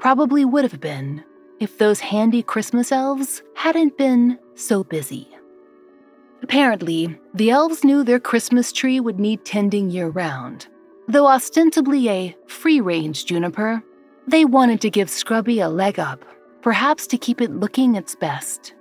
Probably 0.02 0.46
would 0.46 0.64
have 0.64 0.82
been 0.82 1.24
if 1.60 1.78
those 1.78 2.00
handy 2.00 2.42
Christmas 2.42 2.92
elves 2.92 3.44
hadn't 3.54 4.00
been 4.00 4.40
so 4.56 4.84
busy. 4.84 5.28
Apparently, 6.42 7.20
the 7.36 7.52
elves 7.52 7.84
knew 7.84 8.04
their 8.04 8.20
Christmas 8.20 8.72
tree 8.72 9.00
would 9.00 9.20
need 9.20 9.46
tending 9.46 9.92
year 9.92 10.10
round. 10.10 10.68
Though 11.08 11.28
ostensibly 11.28 12.10
a 12.10 12.36
free 12.48 12.82
range 12.82 13.26
juniper, 13.26 13.84
they 14.28 14.44
wanted 14.44 14.82
to 14.82 14.90
give 14.90 15.08
Scrubby 15.08 15.60
a 15.60 15.70
leg 15.70 16.00
up, 16.00 16.26
perhaps 16.64 17.06
to 17.06 17.20
keep 17.20 17.40
it 17.40 17.52
looking 17.52 17.94
its 17.94 18.16
best. 18.16 18.74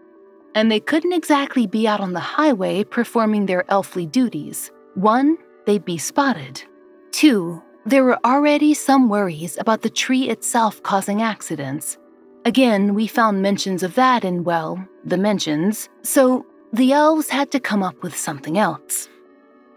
And 0.55 0.73
they 0.73 0.81
couldn't 0.81 1.13
exactly 1.13 1.67
be 1.67 1.87
out 1.87 2.01
on 2.01 2.15
the 2.15 2.19
highway 2.19 2.83
performing 2.83 3.45
their 3.45 3.71
elfly 3.71 4.07
duties. 4.07 4.71
One, 4.95 5.37
they'd 5.67 5.85
be 5.85 5.99
spotted. 5.99 6.63
Two, 7.11 7.63
there 7.87 8.05
were 8.05 8.19
already 8.25 8.75
some 8.75 9.09
worries 9.09 9.57
about 9.59 9.83
the 9.83 9.91
tree 9.91 10.29
itself 10.29 10.83
causing 10.83 11.23
accidents. 11.23 11.99
Again, 12.45 12.95
we 12.95 13.07
found 13.07 13.43
mentions 13.43 13.83
of 13.83 13.95
that 13.95 14.25
in, 14.25 14.45
well, 14.45 14.87
the 15.05 15.17
mentions, 15.17 15.89
so 16.03 16.45
the 16.73 16.93
elves 16.93 17.29
had 17.29 17.51
to 17.53 17.61
come 17.61 17.83
up 17.83 18.03
with 18.03 18.17
something 18.17 18.59
else. 18.59 19.09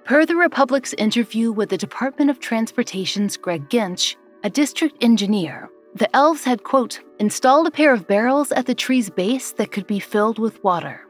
Per 0.06 0.26
the 0.26 0.36
Republic's 0.36 0.94
interview 0.94 1.52
with 1.52 1.70
the 1.70 1.78
Department 1.78 2.30
of 2.30 2.40
Transportation's 2.40 3.38
Greg 3.38 3.70
Ginch, 3.70 4.18
a 4.44 4.50
district 4.50 5.02
engineer, 5.02 5.70
the 5.96 6.14
elves 6.16 6.44
had, 6.44 6.64
quote, 6.64 7.00
installed 7.20 7.68
a 7.68 7.72
pair 7.72 7.94
of 7.94 8.08
barrels 8.08 8.52
at 8.52 8.66
the 8.66 8.76
tree's 8.76 9.10
base 9.10 9.52
that 9.54 9.72
could 9.72 9.88
be 9.88 10.00
filled 10.00 10.40
with 10.40 10.64
water. 10.64 11.02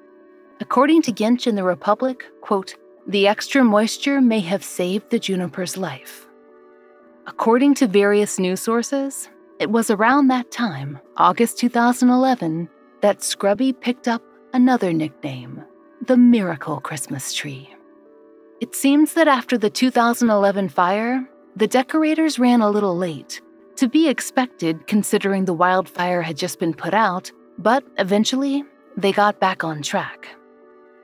According 0.60 1.02
to 1.04 1.12
Ginch 1.12 1.48
in 1.48 1.56
the 1.56 1.64
Republic, 1.64 2.24
quote, 2.42 2.76
the 3.08 3.28
extra 3.28 3.64
moisture 3.64 4.22
may 4.22 4.40
have 4.42 4.64
saved 4.64 5.10
the 5.10 5.20
juniper's 5.20 5.76
life. 5.76 6.28
According 7.26 7.76
to 7.76 7.88
various 7.88 8.38
news 8.38 8.60
sources, 8.60 9.30
it 9.60 9.72
was 9.72 9.90
around 9.90 10.28
that 10.28 10.52
time, 10.52 11.00
August 11.16 11.58
2011, 11.58 12.68
that 13.02 13.24
Scrubby 13.24 13.72
picked 13.72 14.10
up 14.10 14.22
another 14.54 14.92
nickname 14.92 15.64
the 16.06 16.18
Miracle 16.18 16.82
Christmas 16.82 17.34
Tree. 17.34 17.74
It 18.60 18.76
seems 18.76 19.14
that 19.14 19.30
after 19.30 19.58
the 19.58 19.70
2011 19.70 20.68
fire, 20.68 21.26
the 21.56 21.68
decorators 21.68 22.40
ran 22.40 22.60
a 22.60 22.70
little 22.70 22.98
late, 22.98 23.42
to 23.78 23.88
be 23.88 24.10
expected 24.10 24.86
considering 24.86 25.46
the 25.46 25.54
wildfire 25.54 26.22
had 26.22 26.36
just 26.36 26.60
been 26.60 26.74
put 26.74 26.94
out, 26.94 27.32
but 27.58 27.86
eventually 27.98 28.66
they 28.98 29.14
got 29.14 29.40
back 29.40 29.64
on 29.64 29.82
track. 29.82 30.28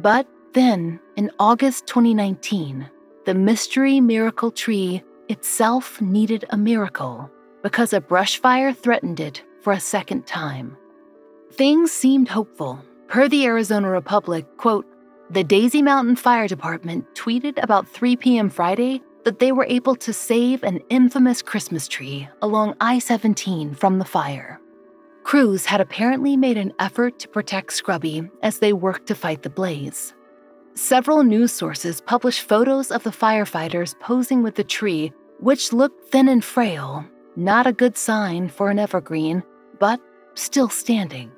But 0.01 0.27
then, 0.53 0.99
in 1.15 1.31
August 1.39 1.87
2019, 1.87 2.89
the 3.25 3.33
mystery 3.33 4.01
miracle 4.01 4.51
tree 4.51 5.01
itself 5.29 6.01
needed 6.01 6.45
a 6.49 6.57
miracle 6.57 7.29
because 7.63 7.93
a 7.93 8.01
brush 8.01 8.39
fire 8.39 8.73
threatened 8.73 9.19
it 9.19 9.43
for 9.61 9.73
a 9.73 9.79
second 9.79 10.25
time. 10.27 10.75
Things 11.51 11.91
seemed 11.91 12.27
hopeful. 12.27 12.83
Per 13.07 13.27
the 13.27 13.45
Arizona 13.45 13.89
Republic, 13.89 14.45
quote, 14.57 14.85
the 15.31 15.43
Daisy 15.43 15.81
Mountain 15.81 16.15
Fire 16.15 16.47
Department 16.47 17.05
tweeted 17.13 17.61
about 17.61 17.87
3 17.87 18.15
p.m. 18.15 18.49
Friday 18.49 19.01
that 19.25 19.39
they 19.39 19.51
were 19.51 19.65
able 19.69 19.95
to 19.95 20.11
save 20.11 20.63
an 20.63 20.79
infamous 20.89 21.41
Christmas 21.41 21.87
tree 21.87 22.27
along 22.41 22.75
I 22.81 22.99
17 22.99 23.75
from 23.75 23.99
the 23.99 24.05
fire. 24.05 24.59
Crews 25.23 25.65
had 25.65 25.81
apparently 25.81 26.35
made 26.35 26.57
an 26.57 26.73
effort 26.79 27.19
to 27.19 27.27
protect 27.27 27.73
Scrubby 27.73 28.27
as 28.41 28.57
they 28.59 28.73
worked 28.73 29.07
to 29.07 29.15
fight 29.15 29.43
the 29.43 29.49
blaze. 29.49 30.15
Several 30.75 31.23
news 31.23 31.51
sources 31.51 32.01
published 32.01 32.41
photos 32.41 32.91
of 32.91 33.03
the 33.03 33.09
firefighters 33.09 33.99
posing 33.99 34.43
with 34.43 34.55
the 34.55 34.63
tree, 34.63 35.11
which 35.39 35.73
looked 35.73 36.09
thin 36.09 36.29
and 36.29 36.43
frail, 36.43 37.05
not 37.35 37.67
a 37.67 37.73
good 37.73 37.97
sign 37.97 38.49
for 38.49 38.69
an 38.69 38.79
evergreen, 38.79 39.43
but 39.79 39.99
still 40.35 40.69
standing. 40.69 41.31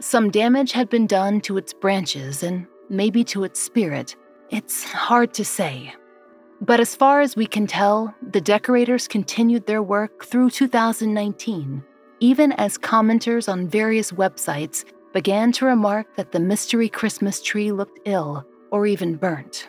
Some 0.00 0.30
damage 0.30 0.72
had 0.72 0.88
been 0.88 1.06
done 1.06 1.40
to 1.42 1.56
its 1.56 1.72
branches 1.72 2.42
and 2.42 2.66
maybe 2.88 3.24
to 3.24 3.44
its 3.44 3.60
spirit. 3.60 4.16
It's 4.50 4.84
hard 4.84 5.34
to 5.34 5.44
say. 5.44 5.94
But 6.60 6.80
as 6.80 6.94
far 6.94 7.20
as 7.20 7.36
we 7.36 7.46
can 7.46 7.66
tell, 7.66 8.14
the 8.30 8.40
decorators 8.40 9.08
continued 9.08 9.66
their 9.66 9.82
work 9.82 10.24
through 10.24 10.50
2019, 10.50 11.84
even 12.20 12.52
as 12.52 12.78
commenters 12.78 13.50
on 13.50 13.68
various 13.68 14.12
websites 14.12 14.84
began 15.12 15.52
to 15.52 15.64
remark 15.64 16.16
that 16.16 16.32
the 16.32 16.40
mystery 16.40 16.88
Christmas 16.88 17.42
tree 17.42 17.72
looked 17.72 18.00
ill 18.04 18.46
or 18.70 18.86
even 18.86 19.16
burnt. 19.16 19.68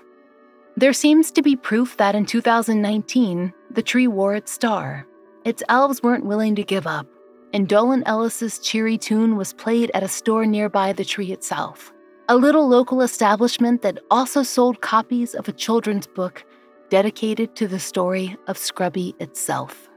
There 0.77 0.93
seems 0.93 1.31
to 1.31 1.41
be 1.41 1.55
proof 1.55 1.97
that 1.97 2.15
in 2.15 2.25
2019, 2.25 3.53
the 3.71 3.81
tree 3.81 4.07
wore 4.07 4.35
its 4.35 4.51
star. 4.51 5.05
Its 5.45 5.63
elves 5.69 6.03
weren't 6.03 6.25
willing 6.25 6.55
to 6.55 6.63
give 6.63 6.87
up, 6.87 7.07
and 7.53 7.67
Dolan 7.67 8.03
Ellis's 8.05 8.59
cheery 8.59 8.97
tune 8.97 9.35
was 9.35 9.53
played 9.53 9.91
at 9.93 10.03
a 10.03 10.07
store 10.07 10.45
nearby 10.45 10.93
the 10.93 11.05
tree 11.05 11.31
itself, 11.31 11.91
a 12.27 12.37
little 12.37 12.67
local 12.67 13.01
establishment 13.01 13.81
that 13.81 13.99
also 14.11 14.43
sold 14.43 14.81
copies 14.81 15.33
of 15.33 15.47
a 15.47 15.53
children's 15.53 16.07
book 16.07 16.45
dedicated 16.89 17.55
to 17.55 17.67
the 17.67 17.79
story 17.79 18.37
of 18.47 18.57
Scrubby 18.57 19.15
itself. 19.19 19.89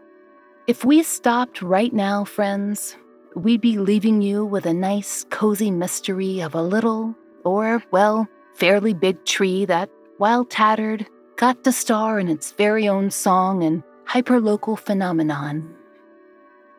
If 0.67 0.85
we 0.85 1.03
stopped 1.03 1.61
right 1.61 1.93
now, 1.93 2.25
friends, 2.25 2.97
we'd 3.35 3.61
be 3.61 3.79
leaving 3.79 4.23
you 4.23 4.45
with 4.45 4.67
a 4.67 4.75
nice, 4.75 5.25
cozy 5.31 5.71
mystery 5.71 6.41
of 6.41 6.55
a 6.55 6.63
little, 6.63 7.15
or, 7.45 7.83
well, 7.91 8.29
fairly 8.55 8.95
big 8.95 9.25
tree 9.25 9.65
that, 9.65 9.91
while 10.19 10.45
tattered, 10.45 11.07
got 11.37 11.65
to 11.65 11.73
star 11.73 12.19
in 12.19 12.29
its 12.29 12.53
very 12.53 12.89
own 12.89 13.11
song 13.11 13.63
and 13.63 13.83
hyperlocal 14.07 14.79
phenomenon. 14.79 15.75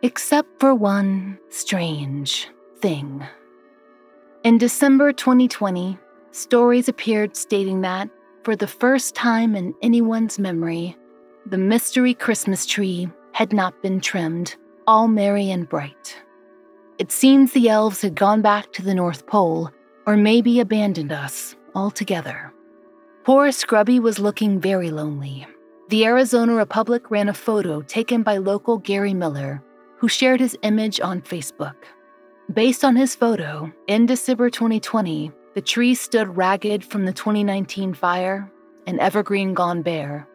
Except 0.01 0.47
for 0.59 0.75
one 0.75 1.39
strange 1.49 2.49
thing. 2.79 3.25
In 4.43 4.57
December 4.57 5.13
2020, 5.13 5.97
stories 6.31 6.89
appeared 6.89 7.35
stating 7.35 7.81
that, 7.81 8.09
for 8.43 8.55
the 8.55 8.67
first 8.67 9.15
time 9.15 9.55
in 9.55 9.73
anyone's 9.81 10.37
memory, 10.37 10.97
the 11.45 11.57
mystery 11.57 12.13
Christmas 12.13 12.65
tree 12.65 13.09
had 13.31 13.53
not 13.53 13.81
been 13.81 13.99
trimmed, 13.99 14.55
all 14.85 15.07
merry 15.07 15.49
and 15.49 15.67
bright. 15.67 16.17
It 16.99 17.11
seems 17.11 17.51
the 17.51 17.69
elves 17.69 18.01
had 18.01 18.15
gone 18.15 18.41
back 18.41 18.71
to 18.73 18.83
the 18.83 18.93
North 18.93 19.25
Pole, 19.25 19.71
or 20.05 20.15
maybe 20.15 20.59
abandoned 20.59 21.11
us 21.11 21.55
altogether. 21.73 22.53
Poor 23.23 23.51
Scrubby 23.51 23.99
was 23.99 24.19
looking 24.19 24.59
very 24.59 24.91
lonely. 24.91 25.47
The 25.89 26.05
Arizona 26.05 26.53
Republic 26.53 27.09
ran 27.09 27.29
a 27.29 27.33
photo 27.33 27.81
taken 27.81 28.21
by 28.21 28.37
local 28.37 28.77
Gary 28.77 29.13
Miller, 29.13 29.63
who 29.97 30.07
shared 30.07 30.39
his 30.39 30.57
image 30.61 30.99
on 30.99 31.21
Facebook. 31.21 31.75
Based 32.53 32.83
on 32.83 32.95
his 32.95 33.15
photo, 33.15 33.71
in 33.87 34.05
December 34.05 34.49
2020, 34.49 35.31
the 35.55 35.61
tree 35.61 35.95
stood 35.95 36.35
ragged 36.37 36.83
from 36.83 37.05
the 37.05 37.13
2019 37.13 37.93
fire, 37.93 38.51
an 38.85 38.99
evergreen 38.99 39.53
gone 39.53 39.81
bare. 39.81 40.27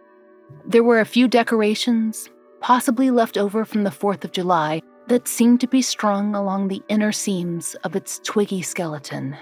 There 0.65 0.83
were 0.83 1.01
a 1.01 1.05
few 1.05 1.29
decorations, 1.29 2.31
possibly 2.61 3.11
left 3.11 3.37
over 3.37 3.65
from 3.65 3.85
the 3.85 3.91
4th 3.91 4.25
of 4.25 4.33
July, 4.33 4.81
that 5.09 5.27
seemed 5.27 5.61
to 5.61 5.67
be 5.67 5.83
strung 5.83 6.35
along 6.35 6.69
the 6.69 6.83
inner 6.89 7.13
seams 7.13 7.75
of 7.85 7.97
its 7.97 8.21
twiggy 8.25 8.63
skeleton. 8.63 9.37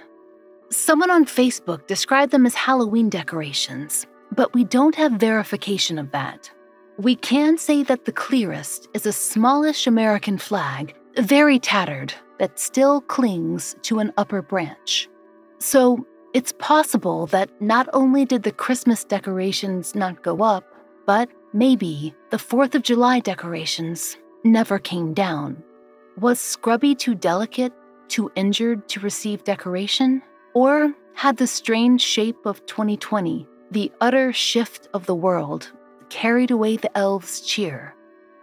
Someone 0.71 1.11
on 1.11 1.25
Facebook 1.25 1.87
described 1.87 2.33
them 2.33 2.47
as 2.47 2.55
Halloween 2.55 3.09
decorations, 3.09 4.07
but 4.33 4.53
we 4.55 4.65
don't 4.65 4.95
have 4.95 5.13
verification 5.13 5.99
of 5.99 6.11
that. 6.13 6.51
We 6.99 7.17
can 7.17 7.59
say 7.59 7.83
that 7.85 8.05
the 8.05 8.13
clearest 8.13 8.89
is 8.95 9.07
a 9.07 9.13
smallish 9.13 9.87
American 9.87 10.39
flag, 10.39 10.95
very 11.19 11.59
tattered, 11.59 12.15
that 12.39 12.59
still 12.59 13.01
clings 13.03 13.77
to 13.83 13.99
an 13.99 14.13
upper 14.17 14.43
branch. 14.43 15.09
So 15.59 16.07
it's 16.35 16.53
possible 16.59 17.27
that 17.29 17.51
not 17.61 17.89
only 17.93 18.25
did 18.25 18.43
the 18.43 18.53
Christmas 18.53 19.05
decorations 19.05 19.95
not 19.95 20.23
go 20.23 20.43
up, 20.43 20.65
but 21.07 21.29
maybe 21.53 22.15
the 22.31 22.37
4th 22.37 22.75
of 22.75 22.83
July 22.83 23.21
decorations 23.21 24.17
never 24.47 24.79
came 24.79 25.13
down. 25.13 25.63
Was 26.19 26.41
Scrubby 26.41 26.95
too 26.95 27.15
delicate, 27.15 27.73
too 28.09 28.31
injured 28.37 28.89
to 28.89 29.01
receive 29.01 29.45
decoration? 29.45 30.23
Or 30.55 30.95
had 31.15 31.37
the 31.37 31.47
strange 31.47 32.01
shape 32.01 32.47
of 32.47 32.65
2020, 32.67 33.47
the 33.71 33.93
utter 34.01 34.33
shift 34.33 34.89
of 34.95 35.07
the 35.07 35.15
world, 35.15 35.71
carried 36.09 36.51
away 36.51 36.77
the 36.77 36.97
elves' 36.97 37.41
cheer? 37.41 37.95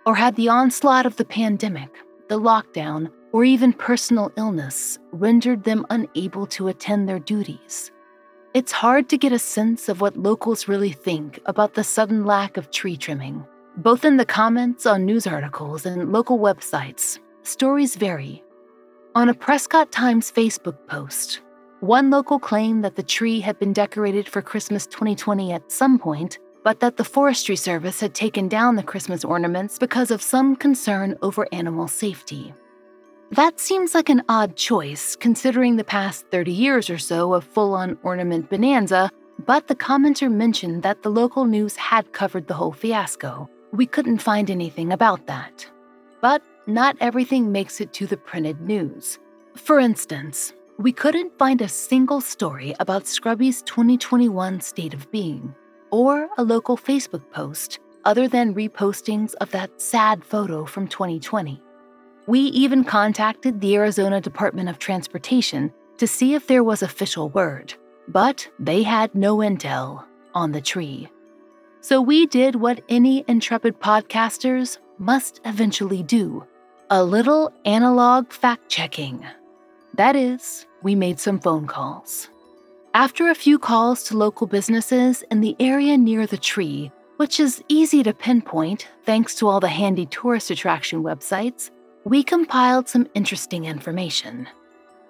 Or 0.06 0.16
had 0.16 0.36
the 0.36 0.50
onslaught 0.50 1.06
of 1.06 1.16
the 1.16 1.26
pandemic, 1.26 1.90
the 2.28 2.40
lockdown, 2.40 3.12
or 3.32 3.44
even 3.44 3.74
personal 3.74 4.32
illness 4.38 5.00
rendered 5.12 5.64
them 5.64 5.86
unable 5.90 6.46
to 6.48 6.68
attend 6.68 7.10
their 7.10 7.20
duties. 7.20 7.92
It's 8.54 8.72
hard 8.72 9.10
to 9.10 9.18
get 9.18 9.32
a 9.32 9.40
sense 9.40 9.90
of 9.90 10.00
what 10.00 10.16
locals 10.16 10.68
really 10.68 10.92
think 10.92 11.40
about 11.48 11.74
the 11.74 11.84
sudden 11.84 12.26
lack 12.26 12.58
of 12.58 12.70
tree 12.70 12.96
trimming. 12.96 13.44
Both 13.78 14.06
in 14.06 14.18
the 14.18 14.26
comments 14.26 14.86
on 14.86 15.04
news 15.04 15.26
articles 15.26 15.88
and 15.88 16.12
local 16.12 16.38
websites, 16.38 17.18
stories 17.42 17.96
vary. 17.96 18.44
On 19.16 19.30
a 19.30 19.34
Prescott 19.34 19.92
Times 19.92 20.32
Facebook 20.32 20.78
post, 20.86 21.42
one 21.80 22.12
local 22.12 22.38
claimed 22.38 22.84
that 22.84 22.96
the 22.96 23.02
tree 23.02 23.40
had 23.40 23.58
been 23.58 23.74
decorated 23.74 24.30
for 24.30 24.44
Christmas 24.44 24.86
2020 24.86 25.52
at 25.52 25.72
some 25.72 25.98
point, 25.98 26.38
but 26.64 26.82
that 26.82 26.98
the 26.98 27.04
Forestry 27.04 27.56
Service 27.56 28.00
had 28.00 28.14
taken 28.14 28.48
down 28.48 28.76
the 28.76 28.84
Christmas 28.84 29.26
ornaments 29.26 29.80
because 29.80 30.12
of 30.12 30.22
some 30.22 30.56
concern 30.56 31.18
over 31.24 31.48
animal 31.52 31.88
safety. 31.88 32.54
That 33.32 33.60
seems 33.60 33.96
like 33.96 34.10
an 34.10 34.22
odd 34.30 34.56
choice, 34.56 35.16
considering 35.16 35.78
the 35.78 35.84
past 35.84 36.28
30 36.30 36.52
years 36.52 36.92
or 36.92 37.00
so 37.00 37.34
of 37.34 37.44
full 37.44 37.74
on 37.74 37.98
ornament 38.04 38.52
bonanza, 38.52 39.10
but 39.48 39.68
the 39.68 39.76
commenter 39.76 40.32
mentioned 40.32 40.84
that 40.84 41.02
the 41.02 41.10
local 41.10 41.46
news 41.46 41.76
had 41.76 42.14
covered 42.14 42.48
the 42.48 42.54
whole 42.54 42.72
fiasco. 42.72 43.50
We 43.74 43.88
couldn't 43.88 44.20
find 44.20 44.52
anything 44.52 44.94
about 44.94 45.26
that. 45.26 45.68
But 46.22 46.44
not 46.68 46.96
everything 47.00 47.52
makes 47.52 47.82
it 47.82 47.92
to 47.94 48.06
the 48.06 48.18
printed 48.18 48.62
news. 48.62 49.18
For 49.56 49.80
instance, 49.80 50.54
we 50.78 50.92
couldn't 50.92 51.38
find 51.40 51.60
a 51.60 51.68
single 51.68 52.22
story 52.22 52.76
about 52.80 53.08
Scrubby's 53.08 53.64
2021 53.64 54.62
state 54.62 54.94
of 54.94 55.10
being, 55.12 55.56
or 55.90 56.30
a 56.38 56.44
local 56.44 56.78
Facebook 56.78 57.24
post 57.32 57.80
other 58.06 58.28
than 58.28 58.54
repostings 58.54 59.34
of 59.42 59.50
that 59.52 59.82
sad 59.82 60.24
photo 60.24 60.66
from 60.66 60.88
2020. 60.88 61.60
We 62.28 62.40
even 62.40 62.84
contacted 62.84 63.60
the 63.60 63.76
Arizona 63.76 64.22
Department 64.22 64.70
of 64.70 64.78
Transportation 64.78 65.74
to 65.98 66.06
see 66.06 66.36
if 66.36 66.46
there 66.46 66.64
was 66.64 66.84
official 66.84 67.30
word, 67.30 67.74
but 68.08 68.48
they 68.60 68.84
had 68.84 69.16
no 69.16 69.38
intel 69.38 70.06
on 70.36 70.52
the 70.52 70.62
tree. 70.62 71.10
So 71.84 72.00
we 72.00 72.28
did 72.28 72.56
what 72.56 72.82
any 72.88 73.26
intrepid 73.28 73.82
podcasters 73.82 74.78
must 75.00 75.42
eventually 75.44 76.02
do 76.02 76.48
a 76.90 77.04
little 77.04 77.52
analog 77.66 78.32
fact 78.32 78.70
checking. 78.70 79.26
That 79.96 80.16
is, 80.16 80.66
we 80.82 80.96
made 80.96 81.20
some 81.20 81.42
phone 81.42 81.68
calls. 81.68 82.30
After 82.94 83.30
a 83.30 83.36
few 83.36 83.60
calls 83.60 84.04
to 84.04 84.18
local 84.18 84.48
businesses 84.48 85.26
in 85.30 85.42
the 85.42 85.58
area 85.60 85.98
near 85.98 86.26
the 86.26 86.38
tree, 86.38 86.90
which 87.18 87.42
is 87.42 87.62
easy 87.68 88.02
to 88.04 88.14
pinpoint 88.14 88.88
thanks 89.04 89.36
to 89.36 89.50
all 89.50 89.60
the 89.60 89.68
handy 89.68 90.06
tourist 90.06 90.52
attraction 90.52 91.04
websites, 91.04 91.70
we 92.06 92.24
compiled 92.24 92.88
some 92.88 93.10
interesting 93.14 93.66
information. 93.66 94.48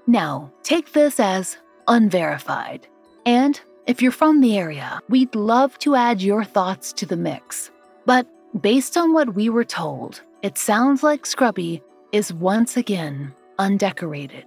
Now, 0.08 0.52
take 0.64 0.94
this 0.94 1.20
as 1.20 1.56
unverified. 1.88 2.88
And 3.28 3.62
if 3.86 4.02
you're 4.02 4.12
from 4.12 4.40
the 4.40 4.58
area, 4.58 5.02
we'd 5.10 5.36
love 5.36 5.78
to 5.80 5.96
add 5.96 6.22
your 6.22 6.44
thoughts 6.44 6.94
to 6.94 7.06
the 7.06 7.18
mix. 7.18 7.70
But 8.06 8.26
based 8.62 8.96
on 8.96 9.14
what 9.14 9.36
we 9.36 9.50
were 9.50 9.66
told, 9.66 10.22
it 10.42 10.58
sounds 10.58 11.04
like 11.04 11.26
Scrubby 11.26 11.82
is 12.14 12.34
once 12.34 12.78
again 12.78 13.34
undecorated. 13.60 14.46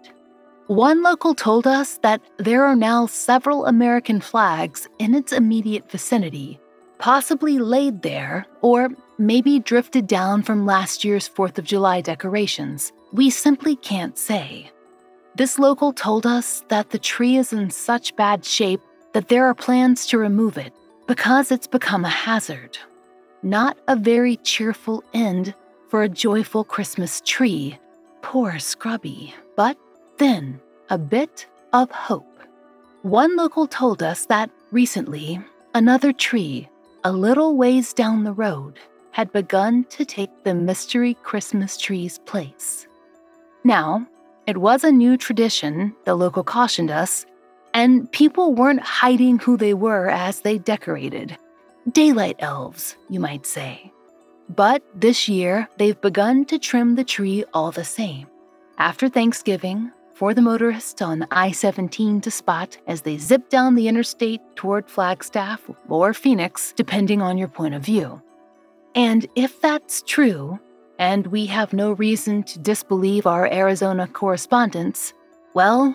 One 0.68 1.02
local 1.02 1.34
told 1.34 1.66
us 1.66 1.98
that 1.98 2.22
there 2.38 2.64
are 2.64 2.74
now 2.74 3.06
several 3.06 3.66
American 3.66 4.20
flags 4.20 4.88
in 4.98 5.14
its 5.14 5.32
immediate 5.32 5.90
vicinity, 5.90 6.58
possibly 6.98 7.58
laid 7.58 8.02
there 8.02 8.46
or 8.62 8.88
maybe 9.18 9.60
drifted 9.60 10.06
down 10.06 10.42
from 10.42 10.66
last 10.66 11.04
year's 11.04 11.28
4th 11.28 11.58
of 11.58 11.64
July 11.64 12.00
decorations. 12.00 12.92
We 13.12 13.30
simply 13.30 13.76
can't 13.76 14.16
say. 14.18 14.70
This 15.36 15.58
local 15.58 15.92
told 15.92 16.26
us 16.26 16.64
that 16.68 16.90
the 16.90 16.98
tree 16.98 17.36
is 17.36 17.52
in 17.52 17.70
such 17.70 18.16
bad 18.16 18.44
shape 18.44 18.80
that 19.16 19.28
there 19.28 19.46
are 19.46 19.54
plans 19.54 20.04
to 20.04 20.18
remove 20.18 20.58
it 20.58 20.74
because 21.06 21.50
it's 21.50 21.66
become 21.66 22.04
a 22.04 22.16
hazard. 22.26 22.76
Not 23.42 23.78
a 23.88 23.96
very 23.96 24.36
cheerful 24.36 25.02
end 25.14 25.54
for 25.88 26.02
a 26.02 26.08
joyful 26.10 26.64
Christmas 26.64 27.22
tree. 27.24 27.78
Poor 28.20 28.58
Scrubby. 28.58 29.34
But 29.56 29.78
then, 30.18 30.60
a 30.90 30.98
bit 30.98 31.46
of 31.72 31.90
hope. 31.90 32.42
One 33.00 33.36
local 33.36 33.66
told 33.66 34.02
us 34.02 34.26
that 34.26 34.50
recently, 34.70 35.40
another 35.72 36.12
tree, 36.12 36.68
a 37.02 37.10
little 37.10 37.56
ways 37.56 37.94
down 37.94 38.22
the 38.22 38.34
road, 38.34 38.78
had 39.12 39.32
begun 39.32 39.84
to 39.84 40.04
take 40.04 40.44
the 40.44 40.52
mystery 40.52 41.14
Christmas 41.22 41.78
tree's 41.78 42.18
place. 42.26 42.86
Now, 43.64 44.06
it 44.46 44.58
was 44.58 44.84
a 44.84 44.92
new 44.92 45.16
tradition, 45.16 45.96
the 46.04 46.14
local 46.14 46.44
cautioned 46.44 46.90
us, 46.90 47.24
and 47.76 48.10
people 48.10 48.54
weren't 48.54 48.80
hiding 48.80 49.38
who 49.38 49.58
they 49.58 49.74
were 49.74 50.08
as 50.08 50.40
they 50.40 50.56
decorated. 50.56 51.36
Daylight 51.92 52.36
elves, 52.38 52.96
you 53.10 53.20
might 53.20 53.44
say. 53.44 53.92
But 54.48 54.82
this 54.94 55.28
year, 55.28 55.68
they've 55.76 56.00
begun 56.00 56.46
to 56.46 56.58
trim 56.58 56.94
the 56.94 57.04
tree 57.04 57.44
all 57.52 57.70
the 57.70 57.84
same. 57.84 58.28
After 58.78 59.10
Thanksgiving, 59.10 59.92
for 60.14 60.32
the 60.32 60.40
motorists 60.40 61.02
on 61.02 61.26
I 61.30 61.50
17 61.52 62.22
to 62.22 62.30
spot 62.30 62.78
as 62.86 63.02
they 63.02 63.18
zip 63.18 63.50
down 63.50 63.74
the 63.74 63.88
interstate 63.88 64.40
toward 64.54 64.88
Flagstaff 64.88 65.60
or 65.90 66.14
Phoenix, 66.14 66.72
depending 66.74 67.20
on 67.20 67.36
your 67.36 67.48
point 67.48 67.74
of 67.74 67.82
view. 67.82 68.22
And 68.94 69.26
if 69.36 69.60
that's 69.60 70.00
true, 70.00 70.58
and 70.98 71.26
we 71.26 71.44
have 71.44 71.74
no 71.74 71.92
reason 71.92 72.42
to 72.44 72.58
disbelieve 72.58 73.26
our 73.26 73.52
Arizona 73.52 74.08
correspondents, 74.08 75.12
well, 75.52 75.94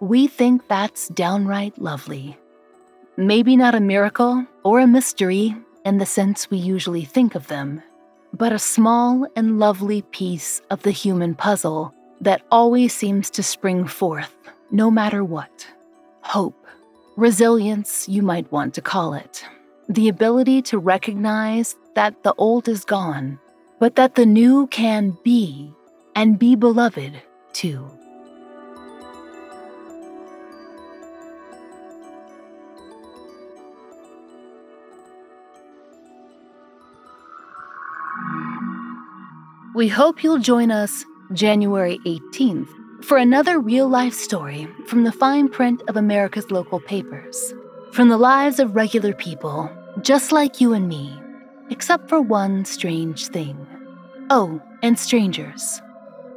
we 0.00 0.28
think 0.28 0.68
that's 0.68 1.08
downright 1.08 1.76
lovely. 1.78 2.38
Maybe 3.16 3.56
not 3.56 3.74
a 3.74 3.80
miracle 3.80 4.46
or 4.62 4.78
a 4.80 4.86
mystery 4.86 5.56
in 5.84 5.98
the 5.98 6.06
sense 6.06 6.50
we 6.50 6.58
usually 6.58 7.04
think 7.04 7.34
of 7.34 7.48
them, 7.48 7.82
but 8.32 8.52
a 8.52 8.58
small 8.58 9.26
and 9.34 9.58
lovely 9.58 10.02
piece 10.02 10.60
of 10.70 10.82
the 10.82 10.92
human 10.92 11.34
puzzle 11.34 11.92
that 12.20 12.42
always 12.50 12.94
seems 12.94 13.30
to 13.30 13.42
spring 13.42 13.86
forth, 13.86 14.34
no 14.70 14.90
matter 14.90 15.24
what. 15.24 15.66
Hope, 16.20 16.66
resilience, 17.16 18.08
you 18.08 18.22
might 18.22 18.50
want 18.52 18.74
to 18.74 18.82
call 18.82 19.14
it. 19.14 19.44
The 19.88 20.08
ability 20.08 20.62
to 20.62 20.78
recognize 20.78 21.74
that 21.94 22.22
the 22.22 22.34
old 22.34 22.68
is 22.68 22.84
gone, 22.84 23.40
but 23.80 23.96
that 23.96 24.14
the 24.14 24.26
new 24.26 24.66
can 24.68 25.16
be, 25.24 25.72
and 26.14 26.38
be 26.38 26.54
beloved 26.54 27.14
too. 27.52 27.97
We 39.78 39.86
hope 39.86 40.24
you'll 40.24 40.40
join 40.40 40.72
us 40.72 41.04
January 41.32 42.00
18th 42.04 43.04
for 43.04 43.16
another 43.16 43.60
real 43.60 43.88
life 43.88 44.12
story 44.12 44.66
from 44.88 45.04
the 45.04 45.12
fine 45.12 45.48
print 45.48 45.84
of 45.86 45.96
America's 45.96 46.50
local 46.50 46.80
papers. 46.80 47.54
From 47.92 48.08
the 48.08 48.18
lives 48.18 48.58
of 48.58 48.74
regular 48.74 49.12
people, 49.12 49.70
just 50.00 50.32
like 50.32 50.60
you 50.60 50.72
and 50.72 50.88
me, 50.88 51.16
except 51.70 52.08
for 52.08 52.20
one 52.20 52.64
strange 52.64 53.28
thing. 53.28 53.68
Oh, 54.30 54.60
and 54.82 54.98
strangers. 54.98 55.80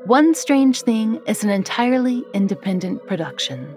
One 0.06 0.36
Strange 0.36 0.84
Thing 0.84 1.20
is 1.26 1.44
an 1.44 1.50
entirely 1.50 2.24
independent 2.36 3.08
production. 3.08 3.76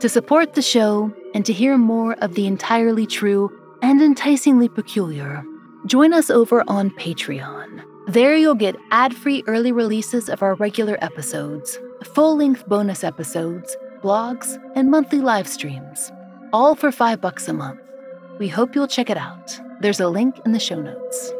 To 0.00 0.08
support 0.08 0.54
the 0.54 0.62
show 0.62 1.12
and 1.34 1.44
to 1.44 1.52
hear 1.52 1.76
more 1.76 2.14
of 2.22 2.34
the 2.34 2.46
entirely 2.46 3.06
true 3.06 3.52
and 3.82 4.00
enticingly 4.00 4.70
peculiar, 4.70 5.44
join 5.84 6.14
us 6.14 6.30
over 6.30 6.64
on 6.66 6.88
Patreon. 6.92 7.91
There 8.08 8.36
you'll 8.36 8.56
get 8.56 8.76
ad 8.90 9.14
free 9.14 9.44
early 9.46 9.70
releases 9.70 10.28
of 10.28 10.42
our 10.42 10.54
regular 10.54 10.98
episodes, 11.00 11.78
full 12.02 12.36
length 12.36 12.66
bonus 12.66 13.04
episodes, 13.04 13.76
blogs, 14.02 14.58
and 14.74 14.90
monthly 14.90 15.20
live 15.20 15.46
streams, 15.46 16.10
all 16.52 16.74
for 16.74 16.90
five 16.90 17.20
bucks 17.20 17.46
a 17.46 17.52
month. 17.52 17.80
We 18.40 18.48
hope 18.48 18.74
you'll 18.74 18.88
check 18.88 19.08
it 19.08 19.16
out. 19.16 19.56
There's 19.80 20.00
a 20.00 20.08
link 20.08 20.40
in 20.44 20.50
the 20.50 20.58
show 20.58 20.80
notes. 20.80 21.32